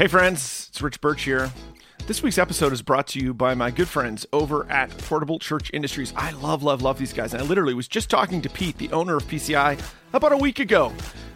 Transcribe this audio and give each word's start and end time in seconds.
Hey, 0.00 0.06
friends, 0.06 0.68
it's 0.70 0.80
Rich 0.80 1.02
Birch 1.02 1.24
here. 1.24 1.52
This 2.06 2.22
week's 2.22 2.38
episode 2.38 2.72
is 2.72 2.80
brought 2.80 3.06
to 3.08 3.20
you 3.20 3.34
by 3.34 3.54
my 3.54 3.70
good 3.70 3.86
friends 3.86 4.24
over 4.32 4.66
at 4.70 4.88
Portable 4.96 5.38
Church 5.38 5.70
Industries. 5.74 6.14
I 6.16 6.30
love, 6.30 6.62
love, 6.62 6.80
love 6.80 6.98
these 6.98 7.12
guys. 7.12 7.34
And 7.34 7.42
I 7.42 7.44
literally 7.44 7.74
was 7.74 7.86
just 7.86 8.08
talking 8.08 8.40
to 8.40 8.48
Pete, 8.48 8.78
the 8.78 8.90
owner 8.92 9.18
of 9.18 9.24
PCI, 9.24 9.78
about 10.14 10.32
a 10.32 10.38
week 10.38 10.58
ago. 10.58 10.90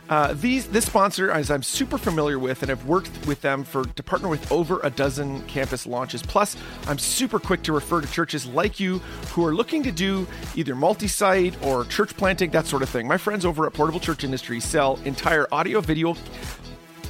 Uh, 0.08 0.32
these 0.32 0.66
this 0.68 0.86
sponsor, 0.86 1.30
as 1.30 1.50
I'm 1.50 1.62
super 1.62 1.98
familiar 1.98 2.38
with, 2.38 2.62
and 2.62 2.70
I've 2.72 2.86
worked 2.86 3.10
with 3.26 3.42
them 3.42 3.64
for 3.64 3.84
to 3.84 4.02
partner 4.02 4.28
with 4.28 4.50
over 4.50 4.80
a 4.82 4.88
dozen 4.88 5.42
campus 5.42 5.86
launches. 5.86 6.22
Plus, 6.22 6.56
I'm 6.86 6.98
super 6.98 7.38
quick 7.38 7.62
to 7.64 7.72
refer 7.74 8.00
to 8.00 8.10
churches 8.10 8.46
like 8.46 8.80
you 8.80 9.00
who 9.32 9.44
are 9.44 9.54
looking 9.54 9.82
to 9.82 9.92
do 9.92 10.26
either 10.54 10.74
multi-site 10.74 11.62
or 11.62 11.84
church 11.84 12.16
planting, 12.16 12.50
that 12.52 12.66
sort 12.66 12.82
of 12.82 12.88
thing. 12.88 13.06
My 13.06 13.18
friends 13.18 13.44
over 13.44 13.66
at 13.66 13.74
Portable 13.74 14.00
Church 14.00 14.24
Industries 14.24 14.64
sell 14.64 14.98
entire 15.04 15.46
audio, 15.52 15.82
video, 15.82 16.16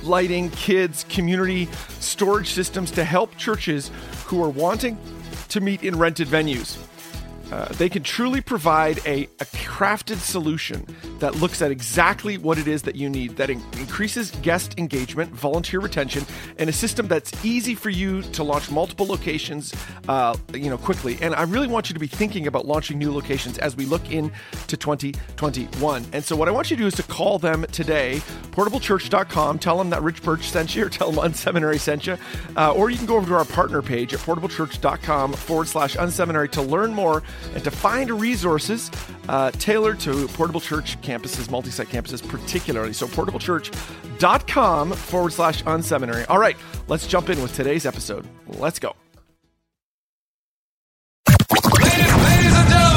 lighting, 0.04 0.50
kids, 0.50 1.04
community 1.08 1.66
storage 2.00 2.50
systems 2.50 2.90
to 2.92 3.04
help 3.04 3.36
churches 3.36 3.90
who 4.26 4.42
are 4.42 4.50
wanting 4.50 4.98
to 5.48 5.60
meet 5.60 5.82
in 5.82 5.98
rented 5.98 6.28
venues. 6.28 6.78
Uh, 7.52 7.66
they 7.74 7.88
can 7.88 8.02
truly 8.02 8.40
provide 8.40 8.98
a, 9.06 9.24
a, 9.40 9.44
crafted 9.64 10.16
solution 10.16 10.86
that 11.18 11.34
looks 11.36 11.60
at 11.60 11.70
exactly 11.70 12.38
what 12.38 12.58
it 12.58 12.66
is 12.66 12.82
that 12.82 12.96
you 12.96 13.08
need, 13.08 13.36
that 13.36 13.50
in- 13.50 13.62
increases 13.78 14.30
guest 14.42 14.78
engagement, 14.78 15.30
volunteer 15.32 15.80
retention, 15.80 16.24
and 16.58 16.70
a 16.70 16.72
system 16.72 17.06
that's 17.06 17.44
easy 17.44 17.74
for 17.74 17.90
you 17.90 18.22
to 18.22 18.42
launch 18.42 18.70
multiple 18.70 19.06
locations, 19.06 19.74
uh, 20.08 20.36
you 20.54 20.70
know, 20.70 20.78
quickly. 20.78 21.18
And 21.20 21.34
I 21.34 21.42
really 21.42 21.66
want 21.66 21.90
you 21.90 21.94
to 21.94 22.00
be 22.00 22.06
thinking 22.06 22.46
about 22.46 22.66
launching 22.66 22.98
new 22.98 23.12
locations 23.12 23.58
as 23.58 23.76
we 23.76 23.84
look 23.84 24.10
into 24.10 24.76
2021. 24.76 26.06
And 26.12 26.24
so, 26.24 26.36
what 26.36 26.48
I 26.48 26.50
want 26.50 26.70
you 26.70 26.76
to 26.76 26.82
do 26.82 26.86
is 26.86 26.94
to 26.94 27.02
call 27.02 27.38
them 27.38 27.66
today, 27.72 28.22
portablechurch.com. 28.52 29.58
Tell 29.58 29.76
them 29.76 29.90
that 29.90 30.02
Rich 30.02 30.22
Birch 30.22 30.48
sent 30.50 30.74
you, 30.74 30.86
or 30.86 30.88
tell 30.88 31.10
them 31.10 31.24
Unseminary 31.30 31.78
sent 31.78 32.06
you, 32.06 32.16
uh, 32.56 32.72
or 32.72 32.90
you 32.90 32.96
can 32.96 33.06
go 33.06 33.16
over 33.16 33.26
to 33.26 33.34
our 33.34 33.44
partner 33.44 33.82
page 33.82 34.14
at 34.14 34.20
portablechurch.com 34.20 35.32
forward 35.34 35.68
slash 35.68 35.96
unseminary 35.96 36.50
to 36.52 36.62
learn 36.62 36.94
more 36.94 37.22
and 37.54 37.62
to 37.64 37.70
find 37.70 38.10
resources 38.10 38.90
uh, 39.28 39.50
tailored 39.52 40.00
to 40.00 40.26
Portable 40.28 40.60
Church 40.60 41.00
campuses, 41.00 41.50
multi 41.50 41.70
site 41.70 41.88
campuses, 41.88 42.26
particularly. 42.26 42.92
So, 42.92 43.06
portablechurch.com 43.06 44.92
forward 44.92 45.32
slash 45.32 45.62
unseminary. 45.64 46.26
All 46.28 46.38
right, 46.38 46.56
let's 46.88 47.06
jump 47.06 47.30
in 47.30 47.40
with 47.40 47.54
today's 47.54 47.86
episode. 47.86 48.26
Let's 48.46 48.78
go. 48.78 48.94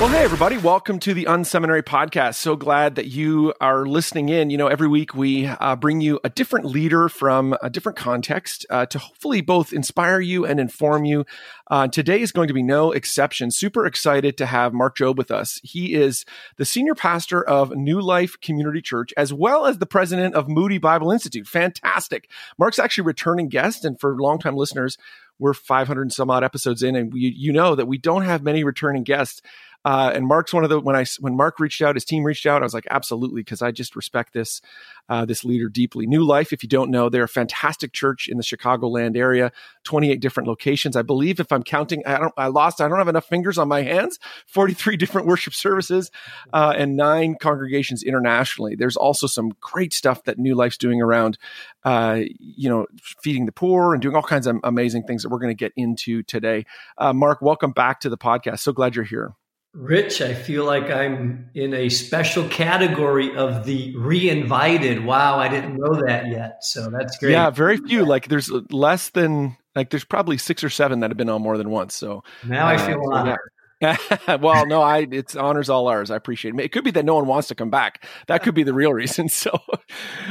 Well, 0.00 0.10
hey, 0.10 0.22
everybody. 0.22 0.56
Welcome 0.58 1.00
to 1.00 1.12
the 1.12 1.24
Unseminary 1.24 1.82
Podcast. 1.82 2.36
So 2.36 2.54
glad 2.54 2.94
that 2.94 3.08
you 3.08 3.52
are 3.60 3.84
listening 3.84 4.28
in. 4.28 4.48
You 4.48 4.56
know, 4.56 4.68
every 4.68 4.86
week 4.86 5.12
we 5.12 5.46
uh, 5.46 5.74
bring 5.74 6.00
you 6.00 6.20
a 6.22 6.28
different 6.28 6.66
leader 6.66 7.08
from 7.08 7.56
a 7.62 7.68
different 7.68 7.98
context 7.98 8.64
uh, 8.70 8.86
to 8.86 8.98
hopefully 9.00 9.40
both 9.40 9.72
inspire 9.72 10.20
you 10.20 10.46
and 10.46 10.60
inform 10.60 11.04
you. 11.04 11.26
Uh, 11.68 11.88
today 11.88 12.20
is 12.20 12.30
going 12.30 12.46
to 12.46 12.54
be 12.54 12.62
no 12.62 12.92
exception. 12.92 13.50
Super 13.50 13.86
excited 13.86 14.38
to 14.38 14.46
have 14.46 14.72
Mark 14.72 14.96
Jobe 14.96 15.16
with 15.16 15.32
us. 15.32 15.60
He 15.64 15.94
is 15.94 16.24
the 16.58 16.64
senior 16.64 16.94
pastor 16.94 17.42
of 17.42 17.74
New 17.74 18.00
Life 18.00 18.40
Community 18.40 18.80
Church, 18.80 19.12
as 19.16 19.32
well 19.32 19.66
as 19.66 19.78
the 19.78 19.84
president 19.84 20.36
of 20.36 20.48
Moody 20.48 20.78
Bible 20.78 21.10
Institute. 21.10 21.48
Fantastic. 21.48 22.30
Mark's 22.56 22.78
actually 22.78 23.02
returning 23.02 23.48
guest. 23.48 23.84
And 23.84 23.98
for 23.98 24.14
longtime 24.14 24.54
listeners, 24.54 24.96
we're 25.38 25.54
500 25.54 26.02
and 26.02 26.12
some 26.12 26.30
odd 26.30 26.44
episodes 26.44 26.82
in, 26.82 26.96
and 26.96 27.12
we, 27.12 27.20
you 27.36 27.52
know 27.52 27.74
that 27.74 27.86
we 27.86 27.98
don't 27.98 28.22
have 28.22 28.42
many 28.42 28.64
returning 28.64 29.04
guests. 29.04 29.40
Uh, 29.88 30.12
and 30.14 30.26
Mark's 30.26 30.52
one 30.52 30.64
of 30.64 30.68
the 30.68 30.78
when 30.78 30.94
I 30.94 31.06
when 31.18 31.34
Mark 31.34 31.58
reached 31.58 31.80
out, 31.80 31.96
his 31.96 32.04
team 32.04 32.22
reached 32.22 32.44
out. 32.44 32.60
I 32.60 32.66
was 32.66 32.74
like, 32.74 32.86
absolutely, 32.90 33.40
because 33.40 33.62
I 33.62 33.70
just 33.70 33.96
respect 33.96 34.34
this 34.34 34.60
uh, 35.08 35.24
this 35.24 35.46
leader 35.46 35.70
deeply. 35.70 36.06
New 36.06 36.24
Life, 36.24 36.52
if 36.52 36.62
you 36.62 36.68
don't 36.68 36.90
know, 36.90 37.08
they're 37.08 37.22
a 37.22 37.28
fantastic 37.28 37.94
church 37.94 38.28
in 38.28 38.36
the 38.36 38.42
Chicagoland 38.42 39.16
area. 39.16 39.50
Twenty 39.84 40.10
eight 40.10 40.20
different 40.20 40.46
locations, 40.46 40.94
I 40.94 41.00
believe. 41.00 41.40
If 41.40 41.50
I'm 41.52 41.62
counting, 41.62 42.02
I 42.04 42.18
don't. 42.18 42.34
I 42.36 42.48
lost. 42.48 42.82
I 42.82 42.88
don't 42.88 42.98
have 42.98 43.08
enough 43.08 43.24
fingers 43.24 43.56
on 43.56 43.66
my 43.66 43.80
hands. 43.80 44.18
Forty 44.46 44.74
three 44.74 44.98
different 44.98 45.26
worship 45.26 45.54
services 45.54 46.10
uh, 46.52 46.74
and 46.76 46.94
nine 46.94 47.36
congregations 47.40 48.02
internationally. 48.02 48.74
There's 48.74 48.96
also 48.98 49.26
some 49.26 49.54
great 49.58 49.94
stuff 49.94 50.22
that 50.24 50.38
New 50.38 50.54
Life's 50.54 50.76
doing 50.76 51.00
around, 51.00 51.38
uh, 51.86 52.20
you 52.38 52.68
know, 52.68 52.84
feeding 53.22 53.46
the 53.46 53.52
poor 53.52 53.94
and 53.94 54.02
doing 54.02 54.14
all 54.14 54.22
kinds 54.22 54.46
of 54.46 54.58
amazing 54.64 55.04
things 55.04 55.22
that 55.22 55.30
we're 55.30 55.38
going 55.38 55.56
to 55.56 55.58
get 55.58 55.72
into 55.76 56.22
today. 56.24 56.66
Uh, 56.98 57.14
Mark, 57.14 57.40
welcome 57.40 57.72
back 57.72 58.00
to 58.00 58.10
the 58.10 58.18
podcast. 58.18 58.58
So 58.58 58.72
glad 58.72 58.94
you're 58.94 59.06
here. 59.06 59.32
Rich, 59.74 60.22
I 60.22 60.34
feel 60.34 60.64
like 60.64 60.90
I'm 60.90 61.50
in 61.54 61.74
a 61.74 61.88
special 61.88 62.48
category 62.48 63.36
of 63.36 63.64
the 63.66 63.94
re-invited. 63.96 65.04
Wow, 65.04 65.38
I 65.38 65.48
didn't 65.48 65.76
know 65.76 66.02
that 66.06 66.28
yet. 66.28 66.64
So 66.64 66.90
that's 66.90 67.18
great. 67.18 67.32
Yeah, 67.32 67.50
very 67.50 67.76
few. 67.76 68.04
Like 68.04 68.28
there's 68.28 68.50
less 68.70 69.10
than 69.10 69.56
like 69.76 69.90
there's 69.90 70.04
probably 70.04 70.38
six 70.38 70.64
or 70.64 70.70
seven 70.70 71.00
that 71.00 71.10
have 71.10 71.16
been 71.16 71.28
on 71.28 71.42
more 71.42 71.58
than 71.58 71.70
once. 71.70 71.94
So 71.94 72.24
now 72.44 72.66
uh, 72.66 72.70
I 72.70 72.76
feel 72.78 73.00
honored. 73.12 73.38
well, 74.40 74.66
no, 74.66 74.82
I 74.82 75.06
it's 75.10 75.36
honors 75.36 75.68
all 75.68 75.86
ours. 75.86 76.10
I 76.10 76.16
appreciate 76.16 76.54
it. 76.54 76.60
It 76.60 76.72
could 76.72 76.82
be 76.82 76.90
that 76.92 77.04
no 77.04 77.14
one 77.14 77.26
wants 77.26 77.48
to 77.48 77.54
come 77.54 77.70
back. 77.70 78.04
That 78.26 78.42
could 78.42 78.54
be 78.54 78.62
the 78.62 78.74
real 78.74 78.92
reason. 78.92 79.28
So, 79.38 79.56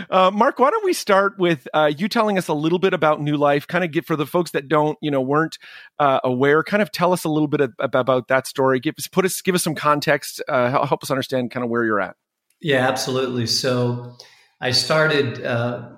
uh, 0.10 0.32
Mark, 0.32 0.60
why 0.60 0.70
don't 0.70 0.84
we 0.84 0.92
start 0.92 1.40
with 1.40 1.66
uh, 1.74 1.90
you 1.96 2.10
telling 2.10 2.38
us 2.38 2.50
a 2.50 2.54
little 2.54 2.80
bit 2.80 2.94
about 2.94 3.22
New 3.22 3.38
Life? 3.38 3.66
Kind 3.66 3.86
of 3.86 3.92
get 3.92 4.06
for 4.06 4.18
the 4.18 4.26
folks 4.26 4.52
that 4.52 4.68
don't, 4.68 4.98
you 5.02 5.10
know, 5.10 5.22
weren't 5.22 5.58
uh, 5.98 6.20
aware. 6.26 6.62
Kind 6.62 6.82
of 6.82 6.92
tell 6.92 7.14
us 7.14 7.24
a 7.24 7.30
little 7.30 7.48
bit 7.48 7.62
of, 7.62 7.74
about 7.80 8.28
that 8.28 8.48
story. 8.48 8.82
Give 8.82 8.96
us 8.98 9.08
put 9.08 9.24
us 9.24 9.42
give 9.42 9.56
us 9.56 9.64
some 9.64 9.76
context. 9.76 10.42
Uh, 10.50 10.86
help 10.86 11.04
us 11.04 11.10
understand 11.10 11.52
kind 11.52 11.64
of 11.64 11.70
where 11.70 11.86
you're 11.86 12.02
at. 12.02 12.18
Yeah, 12.60 12.86
absolutely. 12.86 13.48
So, 13.48 14.18
I 14.60 14.72
started 14.72 15.44
uh, 15.46 15.90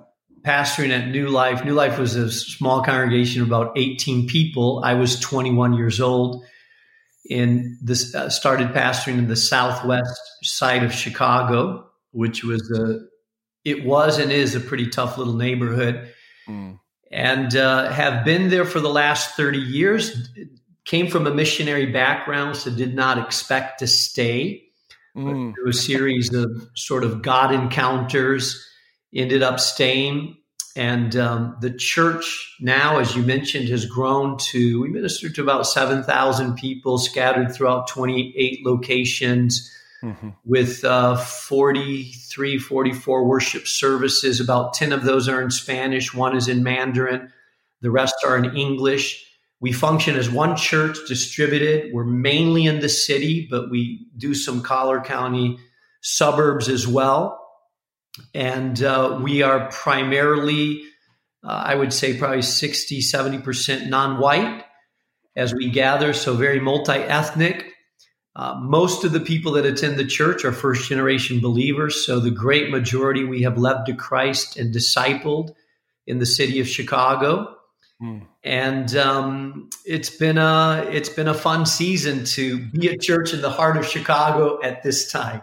pastoring 0.42 0.92
at 0.92 1.08
New 1.08 1.30
Life. 1.30 1.66
New 1.66 1.74
Life 1.74 1.98
was 1.98 2.16
a 2.16 2.31
small 2.31 2.84
congregation 2.84 3.42
of 3.42 3.48
about 3.48 3.78
18 3.78 4.28
people. 4.28 4.81
I 4.84 4.94
was 4.94 5.20
21 5.20 5.74
years 5.74 6.00
old 6.00 6.46
in 7.29 7.78
this 7.81 8.13
uh, 8.16 8.29
started 8.29 8.69
pastoring 8.69 9.19
in 9.19 9.28
the 9.28 9.35
southwest 9.35 10.19
side 10.44 10.84
of 10.84 10.91
Chicago, 10.91 11.88
which 12.12 12.44
was 12.44 12.69
a 12.72 13.00
it 13.63 13.85
was 13.85 14.17
and 14.17 14.31
is 14.31 14.56
a 14.56 14.59
pretty 14.59 14.90
tough 14.90 15.17
little 15.17 15.35
neighborhood, 15.35 16.12
mm. 16.47 16.79
and 17.12 17.56
uh, 17.56 17.91
have 17.91 18.25
been 18.25 18.50
there 18.50 18.66
for 18.66 18.79
the 18.79 18.89
last 18.89 19.35
thirty 19.35 19.59
years. 19.59 20.29
Came 20.85 21.07
from 21.07 21.28
a 21.28 21.34
missionary 21.34 21.85
background, 21.85 22.56
so 22.56 22.72
did 22.72 22.95
not 22.95 23.23
expect 23.23 23.79
to 23.79 23.88
stay. 23.88 24.63
Mm. 25.16 25.53
Through 25.53 25.69
a 25.69 25.73
series 25.73 26.34
of 26.34 26.68
sort 26.75 27.03
of 27.03 27.22
God 27.22 27.53
encounters, 27.53 28.66
ended 29.13 29.44
up 29.44 29.59
staying 29.59 30.38
and 30.75 31.16
um, 31.16 31.57
the 31.62 31.72
church 31.72 32.56
now, 32.59 33.00
as 33.00 33.16
you 33.16 33.24
mentioned, 33.24 33.69
has 33.69 33.85
grown 33.85 34.38
to, 34.52 34.81
we 34.81 34.90
minister 34.90 35.30
to 35.30 35.41
about 35.41 35.66
7,000 35.66 36.56
people 36.56 36.97
scattered 36.97 37.52
throughout 37.53 37.88
28 37.88 38.66
locations 38.66 39.72
mm-hmm. 40.03 40.30
with 40.46 40.84
uh, 40.85 41.16
43, 41.18 42.59
44 42.59 43.25
worship 43.25 43.68
services. 43.68 44.40
About 44.40 44.74
10 44.74 44.91
of 44.91 45.03
those 45.03 45.28
are 45.28 45.41
in 45.41 45.52
Spanish, 45.52 46.13
one 46.13 46.35
is 46.35 46.47
in 46.47 46.63
Mandarin, 46.63 47.31
the 47.81 47.91
rest 47.91 48.16
are 48.25 48.38
in 48.38 48.56
English. 48.56 49.25
We 49.62 49.72
function 49.74 50.16
as 50.16 50.30
one 50.30 50.56
church 50.56 50.97
distributed. 51.07 51.94
We're 51.94 52.06
mainly 52.06 52.66
in 52.66 52.80
the 52.80 52.90
city, 52.90 53.47
but 53.50 53.69
we 53.69 54.07
do 54.16 54.34
some 54.34 54.62
Collar 54.62 55.01
County 55.01 55.59
suburbs 56.01 56.69
as 56.69 56.88
well 56.88 57.49
and 58.33 58.81
uh, 58.81 59.19
we 59.22 59.42
are 59.42 59.69
primarily, 59.69 60.83
uh, 61.44 61.63
I 61.66 61.75
would 61.75 61.94
say, 61.94 62.18
probably 62.18 62.42
60, 62.42 63.01
70% 63.01 63.89
non 63.89 64.19
white 64.19 64.63
as 65.36 65.54
we 65.54 65.69
gather, 65.69 66.13
so 66.13 66.36
very 66.36 66.60
multi 66.60 66.94
ethnic. 66.94 67.74
Uh, 68.36 68.56
most 68.62 69.04
of 69.04 69.12
the 69.12 69.19
people 69.19 69.54
that 69.54 69.66
attend 69.66 69.98
the 69.98 70.06
church 70.06 70.45
are 70.45 70.51
first 70.51 70.88
generation 70.88 71.39
believers. 71.39 72.06
So 72.06 72.19
the 72.19 72.31
great 72.31 72.69
majority 72.69 73.24
we 73.24 73.42
have 73.42 73.57
led 73.57 73.86
to 73.86 73.94
Christ 73.94 74.57
and 74.57 74.74
discipled 74.74 75.54
in 76.07 76.19
the 76.19 76.25
city 76.25 76.60
of 76.60 76.68
Chicago. 76.68 77.56
Mm. 78.01 78.28
And 78.44 78.95
um, 78.95 79.69
it's 79.86 80.10
been 80.10 80.38
a 80.38 80.88
it's 80.89 81.10
been 81.10 81.28
a 81.28 81.33
fun 81.33 81.66
season 81.66 82.24
to 82.25 82.60
be 82.69 82.88
a 82.88 82.98
church 82.98 83.33
in 83.33 83.42
the 83.42 83.50
heart 83.50 83.75
of 83.75 83.86
Chicago 83.86 84.60
at 84.63 84.83
this 84.83 85.12
time. 85.12 85.42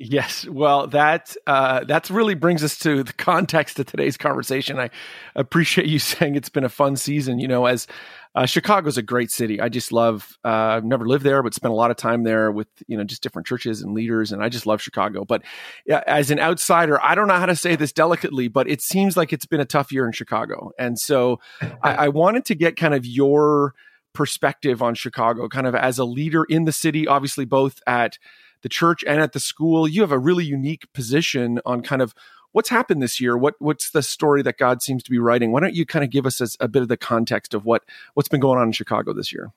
Yes, 0.00 0.44
well, 0.48 0.88
that 0.88 1.36
uh, 1.46 1.84
that 1.84 2.10
really 2.10 2.34
brings 2.34 2.64
us 2.64 2.76
to 2.80 3.04
the 3.04 3.12
context 3.12 3.78
of 3.78 3.86
today's 3.86 4.16
conversation. 4.16 4.78
I 4.78 4.90
appreciate 5.36 5.86
you 5.86 5.98
saying 6.00 6.34
it's 6.34 6.48
been 6.48 6.64
a 6.64 6.68
fun 6.68 6.96
season. 6.96 7.38
You 7.38 7.46
know, 7.46 7.66
as 7.66 7.86
uh, 8.34 8.44
Chicago's 8.44 8.98
a 8.98 9.02
great 9.02 9.30
city. 9.30 9.60
I 9.60 9.68
just 9.68 9.92
love. 9.92 10.36
Uh, 10.44 10.48
I've 10.48 10.84
never 10.84 11.06
lived 11.06 11.24
there, 11.24 11.40
but 11.44 11.54
spent 11.54 11.70
a 11.70 11.76
lot 11.76 11.92
of 11.92 11.96
time 11.96 12.24
there 12.24 12.50
with 12.50 12.66
you 12.88 12.96
know 12.96 13.04
just 13.04 13.22
different 13.22 13.46
churches 13.46 13.82
and 13.82 13.94
leaders, 13.94 14.32
and 14.32 14.42
I 14.42 14.48
just 14.48 14.66
love 14.66 14.82
Chicago. 14.82 15.24
But 15.24 15.42
as 15.88 16.32
an 16.32 16.40
outsider, 16.40 17.00
I 17.00 17.14
don't 17.14 17.28
know 17.28 17.38
how 17.38 17.46
to 17.46 17.54
say 17.54 17.76
this 17.76 17.92
delicately, 17.92 18.48
but 18.48 18.68
it 18.68 18.82
seems 18.82 19.16
like 19.16 19.32
it's 19.32 19.46
been 19.46 19.60
a 19.60 19.64
tough 19.64 19.92
year 19.92 20.06
in 20.06 20.12
Chicago, 20.12 20.72
and 20.76 20.98
so 20.98 21.38
I, 21.82 21.94
I 21.94 22.08
wanted 22.08 22.44
to 22.46 22.56
get 22.56 22.74
kind 22.74 22.94
of 22.94 23.06
your 23.06 23.74
perspective 24.12 24.82
on 24.82 24.96
Chicago, 24.96 25.48
kind 25.48 25.68
of 25.68 25.76
as 25.76 25.98
a 26.00 26.04
leader 26.04 26.42
in 26.42 26.64
the 26.64 26.72
city, 26.72 27.06
obviously 27.06 27.44
both 27.44 27.80
at 27.86 28.18
the 28.64 28.68
church 28.70 29.04
and 29.06 29.20
at 29.20 29.32
the 29.32 29.38
school. 29.38 29.86
You 29.86 30.00
have 30.00 30.10
a 30.10 30.18
really 30.18 30.44
unique 30.44 30.90
position 30.94 31.60
on 31.66 31.82
kind 31.82 32.02
of 32.02 32.14
what's 32.52 32.70
happened 32.70 33.02
this 33.02 33.20
year. 33.20 33.36
What 33.36 33.54
what's 33.58 33.90
the 33.90 34.02
story 34.02 34.42
that 34.42 34.56
God 34.56 34.82
seems 34.82 35.02
to 35.04 35.10
be 35.10 35.18
writing? 35.18 35.52
Why 35.52 35.60
don't 35.60 35.74
you 35.74 35.84
kind 35.84 36.02
of 36.02 36.10
give 36.10 36.24
us 36.24 36.40
a, 36.40 36.48
a 36.64 36.66
bit 36.66 36.82
of 36.82 36.88
the 36.88 36.96
context 36.96 37.52
of 37.52 37.66
what 37.66 37.84
what's 38.14 38.28
been 38.28 38.40
going 38.40 38.58
on 38.58 38.68
in 38.68 38.72
Chicago 38.72 39.12
this 39.12 39.32
year? 39.32 39.52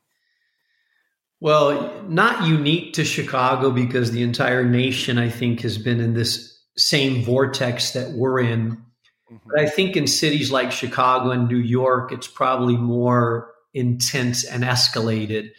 Well, 1.40 2.04
not 2.10 2.48
unique 2.48 2.94
to 2.94 3.06
Chicago 3.06 3.72
because 3.72 4.12
the 4.12 4.24
entire 4.24 4.66
nation, 4.66 5.18
I 5.18 5.30
think, 5.30 5.62
has 5.62 5.78
been 5.78 6.02
in 6.02 6.14
this 6.14 6.60
same 6.76 7.24
vortex 7.24 7.92
that 7.92 8.12
we're 8.12 8.42
in. 8.42 8.72
Mm-hmm. 8.72 9.36
But 9.46 9.60
I 9.62 9.70
think 9.70 9.96
in 9.96 10.08
cities 10.08 10.52
like 10.52 10.72
Chicago 10.72 11.32
and 11.32 11.48
New 11.48 11.58
York, 11.58 12.12
it's 12.12 12.28
probably 12.28 12.76
more 12.76 13.54
intense 13.74 14.44
and 14.44 14.64
escalated. 14.64 15.52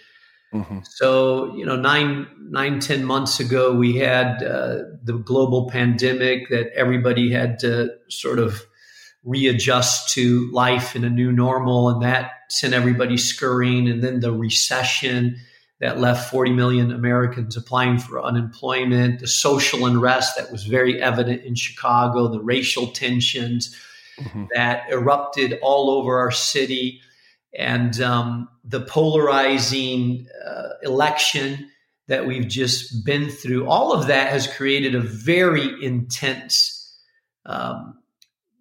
Mm-hmm. 0.52 0.78
So, 0.84 1.54
you 1.54 1.66
know, 1.66 1.76
nine, 1.76 2.26
nine, 2.50 2.80
ten 2.80 3.04
months 3.04 3.38
ago, 3.38 3.74
we 3.74 3.96
had 3.96 4.42
uh, 4.42 4.78
the 5.02 5.18
global 5.24 5.68
pandemic 5.68 6.48
that 6.48 6.72
everybody 6.74 7.30
had 7.30 7.58
to 7.60 7.90
sort 8.08 8.38
of 8.38 8.62
readjust 9.24 10.14
to 10.14 10.50
life 10.52 10.96
in 10.96 11.04
a 11.04 11.10
new 11.10 11.30
normal, 11.32 11.90
and 11.90 12.02
that 12.02 12.30
sent 12.48 12.72
everybody 12.72 13.18
scurrying. 13.18 13.88
And 13.88 14.02
then 14.02 14.20
the 14.20 14.32
recession 14.32 15.36
that 15.80 16.00
left 16.00 16.30
40 16.30 16.52
million 16.52 16.90
Americans 16.90 17.56
applying 17.56 17.98
for 17.98 18.22
unemployment, 18.22 19.20
the 19.20 19.28
social 19.28 19.86
unrest 19.86 20.36
that 20.36 20.50
was 20.50 20.64
very 20.64 21.00
evident 21.00 21.44
in 21.44 21.54
Chicago, 21.54 22.28
the 22.28 22.40
racial 22.40 22.88
tensions 22.88 23.76
mm-hmm. 24.18 24.44
that 24.54 24.90
erupted 24.90 25.58
all 25.62 25.90
over 25.90 26.18
our 26.18 26.32
city 26.32 27.00
and 27.56 28.00
um, 28.00 28.48
the 28.64 28.80
polarizing 28.80 30.26
uh, 30.46 30.68
election 30.82 31.70
that 32.08 32.26
we've 32.26 32.48
just 32.48 33.04
been 33.04 33.28
through, 33.28 33.66
all 33.66 33.92
of 33.92 34.06
that 34.06 34.30
has 34.30 34.46
created 34.46 34.94
a 34.94 35.00
very 35.00 35.84
intense, 35.84 36.98
um, 37.46 37.98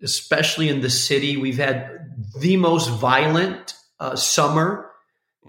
especially 0.03 0.69
in 0.69 0.81
the 0.81 0.89
city. 0.89 1.37
We've 1.37 1.57
had 1.57 1.89
the 2.39 2.57
most 2.57 2.89
violent 2.89 3.73
uh, 3.99 4.15
summer 4.15 4.91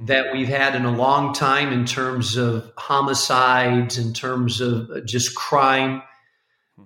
that 0.07 0.33
we've 0.33 0.49
had 0.49 0.77
in 0.77 0.85
a 0.85 0.93
long 0.93 1.35
time 1.35 1.73
in 1.73 1.85
terms 1.85 2.37
of 2.37 2.71
homicides, 2.77 3.99
in 3.99 4.13
terms 4.13 4.61
of 4.61 4.91
uh, 4.91 5.01
just 5.01 5.35
crime. 5.35 6.03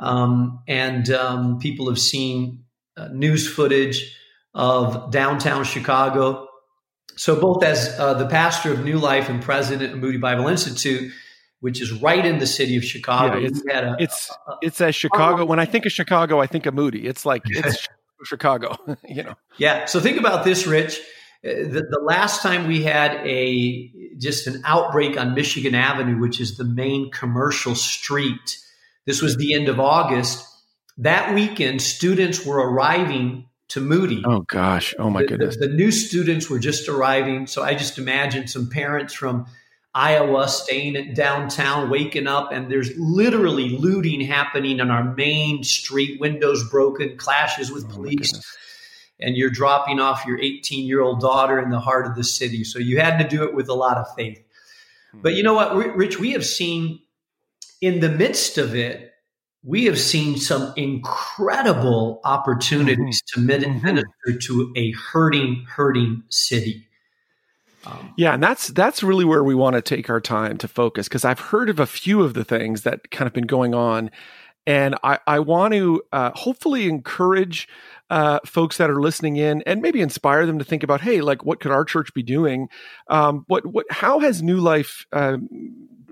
Um, 0.01 0.61
and 0.67 1.11
um, 1.11 1.59
people 1.59 1.89
have 1.89 1.99
seen 1.99 2.65
uh, 2.97 3.09
news 3.09 3.47
footage 3.47 4.17
of 4.55 5.11
downtown 5.11 5.65
Chicago. 5.65 6.49
So, 7.17 7.39
both 7.39 7.63
as 7.63 7.99
uh, 7.99 8.15
the 8.15 8.27
pastor 8.27 8.73
of 8.73 8.85
New 8.85 8.99
Life 8.99 9.29
and 9.29 9.43
president 9.43 9.93
of 9.93 9.99
Moody 9.99 10.19
Bible 10.19 10.49
Institute, 10.49 11.13
which 11.61 11.81
is 11.81 11.93
right 11.93 12.25
in 12.25 12.39
the 12.39 12.47
city 12.47 12.77
of 12.77 12.85
Chicago, 12.85 13.39
yeah, 13.39 13.49
it's 13.49 13.61
a, 13.67 13.97
it's, 13.99 14.31
a, 14.31 14.55
it's 14.63 14.81
as 14.81 14.95
Chicago. 14.95 15.45
When 15.45 15.59
I 15.59 15.65
think 15.65 15.87
of 15.87 15.93
Chicago, 15.93 16.41
I 16.41 16.47
think 16.47 16.67
of 16.67 16.75
Moody. 16.75 17.07
It's 17.07 17.27
like 17.27 17.43
it's 17.47 17.87
Chicago, 18.25 18.77
you 19.05 19.23
know. 19.23 19.35
Yeah. 19.59 19.85
So 19.87 20.01
think 20.01 20.19
about 20.19 20.45
this, 20.45 20.67
Rich. 20.67 21.01
Uh, 21.45 21.67
the, 21.69 21.87
the 21.91 22.01
last 22.03 22.41
time 22.43 22.67
we 22.67 22.83
had 22.83 23.15
a 23.27 23.91
just 24.19 24.47
an 24.47 24.63
outbreak 24.65 25.19
on 25.19 25.35
Michigan 25.35 25.75
Avenue, 25.75 26.19
which 26.19 26.41
is 26.41 26.57
the 26.57 26.65
main 26.65 27.11
commercial 27.11 27.75
street, 27.75 28.59
this 29.07 29.21
was 29.21 29.37
the 29.37 29.55
end 29.55 29.69
of 29.69 29.81
August. 29.81 30.49
That 30.99 31.35
weekend, 31.35 31.83
students 31.83 32.45
were 32.47 32.59
arriving 32.59 33.47
to 33.73 33.81
Moody. 33.81 34.23
Oh 34.27 34.41
gosh! 34.41 34.95
Oh 34.99 35.09
my 35.09 35.23
the, 35.23 35.29
goodness! 35.29 35.57
The, 35.57 35.69
the, 35.69 35.75
new 35.75 35.91
students 35.91 36.51
were 36.51 36.59
just 36.59 36.89
arriving, 36.89 37.47
so 37.47 37.63
I 37.63 37.75
just 37.75 37.99
imagine 37.99 38.47
some 38.47 38.69
parents 38.69 39.15
from 39.15 39.47
Iowa 39.95 40.49
staying 40.49 40.95
at 40.97 41.15
downtown, 41.15 41.89
waking 41.89 42.27
up, 42.27 42.53
and 42.53 42.71
there's 42.71 42.91
literally 42.99 43.71
looting 43.71 44.21
happening 44.21 44.79
on 44.81 44.91
our 44.91 45.15
main 45.15 45.65
street. 45.65 46.21
Windows 46.21 46.69
broken, 46.69 47.17
clashes 47.17 47.73
with 47.73 47.87
oh 47.87 47.95
police, 47.95 48.31
and 49.19 49.37
you're 49.37 49.51
dropping 49.51 50.01
off 50.01 50.27
your 50.27 50.39
18 50.39 50.87
year 50.87 51.01
old 51.01 51.21
daughter 51.21 51.59
in 51.59 51.71
the 51.71 51.81
heart 51.81 52.07
of 52.07 52.15
the 52.15 52.25
city. 52.25 52.65
So 52.65 52.79
you 52.79 53.01
had 53.01 53.19
to 53.19 53.27
do 53.27 53.43
it 53.45 53.55
with 53.55 53.71
a 53.71 53.75
lot 53.75 53.97
of 53.97 54.07
faith. 54.15 54.43
Hmm. 55.13 55.21
But 55.23 55.33
you 55.33 55.43
know 55.43 55.55
what, 55.55 55.75
Rich? 55.75 56.21
We 56.21 56.33
have 56.33 56.45
seen 56.45 57.01
in 57.81 58.01
the 58.01 58.11
midst 58.11 58.59
of 58.59 58.75
it 58.75 59.12
we 59.65 59.85
have 59.85 59.99
seen 59.99 60.37
some 60.39 60.73
incredible 60.77 62.21
opportunities 62.25 63.23
mm-hmm. 63.23 63.49
to 63.49 63.59
mm-hmm. 63.59 63.87
minister 63.87 64.39
to 64.49 64.73
a 64.77 64.93
hurting, 64.93 65.67
hurting 65.69 66.25
city. 66.29 66.89
Um, 67.85 68.15
yeah, 68.17 68.35
and 68.35 68.43
that's 68.43 68.69
that's 68.69 69.03
really 69.03 69.25
where 69.25 69.43
we 69.43 69.57
want 69.57 69.75
to 69.75 69.83
take 69.83 70.09
our 70.09 70.21
time 70.21 70.57
to 70.59 70.69
focus 70.69 71.09
because 71.09 71.25
I've 71.25 71.41
heard 71.41 71.69
of 71.69 71.81
a 71.81 71.87
few 71.87 72.23
of 72.23 72.35
the 72.35 72.45
things 72.45 72.83
that 72.83 73.11
kind 73.11 73.27
of 73.27 73.33
been 73.33 73.47
going 73.47 73.75
on, 73.75 74.11
and 74.69 74.95
I, 75.03 75.19
I 75.27 75.41
want 75.41 75.75
to 75.75 76.03
uh, 76.13 76.31
hopefully 76.35 76.89
encourage 76.89 77.69
uh, 78.09 78.39
folks 78.47 78.77
that 78.77 78.89
are 78.89 79.01
listening 79.01 79.37
in 79.37 79.63
and 79.63 79.83
maybe 79.83 80.01
inspire 80.01 80.47
them 80.47 80.61
to 80.61 80.65
think 80.65 80.85
about, 80.85 81.01
hey, 81.01 81.23
like 81.23 81.45
what 81.45 81.59
could 81.59 81.73
our 81.73 81.85
church 81.85 82.15
be 82.15 82.23
doing? 82.23 82.69
Um, 83.09 83.45
what 83.49 83.67
what 83.67 83.87
how 83.91 84.21
has 84.21 84.45
New 84.45 84.59
Life 84.59 85.05
um, 85.13 85.49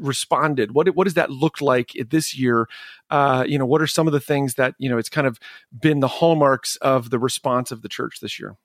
responded? 0.03 0.73
What 0.73 0.95
what 0.95 1.05
does 1.05 1.15
that 1.15 1.31
look 1.31 1.61
like 1.61 1.93
this 2.11 2.37
year? 2.37 2.69
Uh, 3.11 3.45
you 3.47 3.59
know, 3.59 3.67
what 3.67 3.83
are 3.83 3.87
some 3.87 4.07
of 4.07 4.13
the 4.13 4.21
things 4.21 4.55
that 4.55 4.75
you 4.79 4.89
know 4.89 4.99
it's 4.99 5.09
kind 5.09 5.27
of 5.27 5.39
been 5.79 6.01
the 6.01 6.09
hallmarks 6.09 6.77
of 6.77 7.11
the 7.11 7.19
response 7.19 7.71
of 7.71 7.83
the 7.83 7.89
church 7.89 8.21
this 8.21 8.39
year? 8.39 8.57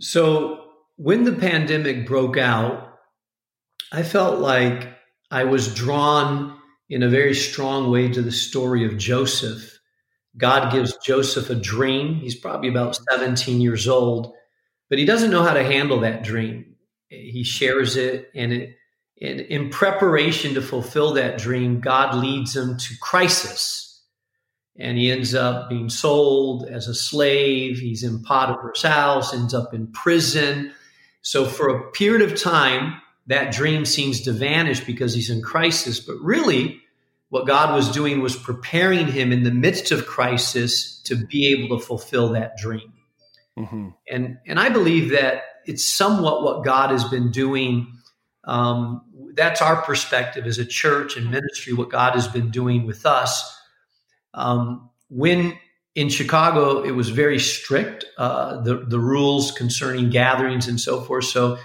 So 0.00 0.64
when 0.96 1.24
the 1.24 1.32
pandemic 1.32 2.06
broke 2.06 2.36
out, 2.36 2.98
I 3.92 4.02
felt 4.02 4.38
like 4.38 4.88
I 5.30 5.44
was 5.44 5.74
drawn 5.74 6.58
in 6.88 7.02
a 7.02 7.08
very 7.08 7.34
strong 7.34 7.90
way 7.90 8.08
to 8.08 8.20
the 8.20 8.32
story 8.32 8.84
of 8.84 8.98
Joseph. 8.98 9.78
God 10.36 10.72
gives 10.72 10.96
Joseph 10.98 11.50
a 11.50 11.54
dream. 11.54 12.16
He's 12.16 12.34
probably 12.34 12.68
about 12.68 12.98
17 13.10 13.60
years 13.60 13.88
old, 13.88 14.32
but 14.88 14.98
he 14.98 15.04
doesn't 15.04 15.30
know 15.30 15.42
how 15.42 15.54
to 15.54 15.64
handle 15.64 16.00
that 16.00 16.22
dream. 16.22 16.76
He 17.08 17.42
shares 17.42 17.96
it, 17.96 18.30
and 18.34 18.52
it 18.52 18.76
in, 19.20 19.40
in 19.40 19.68
preparation 19.68 20.54
to 20.54 20.62
fulfill 20.62 21.12
that 21.14 21.38
dream, 21.38 21.80
God 21.80 22.14
leads 22.14 22.56
him 22.56 22.78
to 22.78 22.94
crisis. 23.00 24.02
And 24.78 24.96
he 24.96 25.12
ends 25.12 25.34
up 25.34 25.68
being 25.68 25.90
sold 25.90 26.66
as 26.66 26.88
a 26.88 26.94
slave. 26.94 27.78
He's 27.78 28.02
in 28.02 28.22
Potiphar's 28.22 28.82
house, 28.82 29.34
ends 29.34 29.52
up 29.52 29.74
in 29.74 29.88
prison. 29.88 30.72
So 31.20 31.44
for 31.44 31.68
a 31.68 31.90
period 31.90 32.30
of 32.30 32.40
time, 32.40 33.00
that 33.26 33.52
dream 33.52 33.84
seems 33.84 34.22
to 34.22 34.32
vanish 34.32 34.80
because 34.80 35.12
he's 35.12 35.28
in 35.28 35.42
crisis. 35.42 36.00
But 36.00 36.16
really, 36.20 36.80
what 37.28 37.46
God 37.46 37.74
was 37.74 37.90
doing 37.90 38.22
was 38.22 38.34
preparing 38.34 39.06
him 39.06 39.32
in 39.32 39.42
the 39.42 39.50
midst 39.50 39.92
of 39.92 40.06
crisis 40.06 41.00
to 41.02 41.14
be 41.14 41.52
able 41.52 41.78
to 41.78 41.84
fulfill 41.84 42.30
that 42.30 42.56
dream. 42.56 42.94
Mm-hmm. 43.58 43.88
And, 44.10 44.38
and 44.46 44.58
I 44.58 44.70
believe 44.70 45.10
that 45.10 45.42
it's 45.66 45.86
somewhat 45.86 46.42
what 46.42 46.64
God 46.64 46.90
has 46.90 47.04
been 47.04 47.30
doing 47.30 47.92
um, 48.44 49.02
that's 49.34 49.62
our 49.62 49.82
perspective 49.82 50.46
as 50.46 50.58
a 50.58 50.64
church 50.64 51.16
and 51.16 51.30
ministry, 51.30 51.72
what 51.72 51.90
God 51.90 52.14
has 52.14 52.28
been 52.28 52.50
doing 52.50 52.86
with 52.86 53.06
us. 53.06 53.58
Um, 54.34 54.90
when 55.08 55.58
in 55.94 56.08
Chicago, 56.08 56.82
it 56.82 56.92
was 56.92 57.08
very 57.10 57.38
strict, 57.38 58.04
uh, 58.16 58.60
the, 58.60 58.76
the 58.76 59.00
rules 59.00 59.52
concerning 59.52 60.10
gatherings 60.10 60.68
and 60.68 60.80
so 60.80 61.00
forth. 61.00 61.24
So 61.24 61.58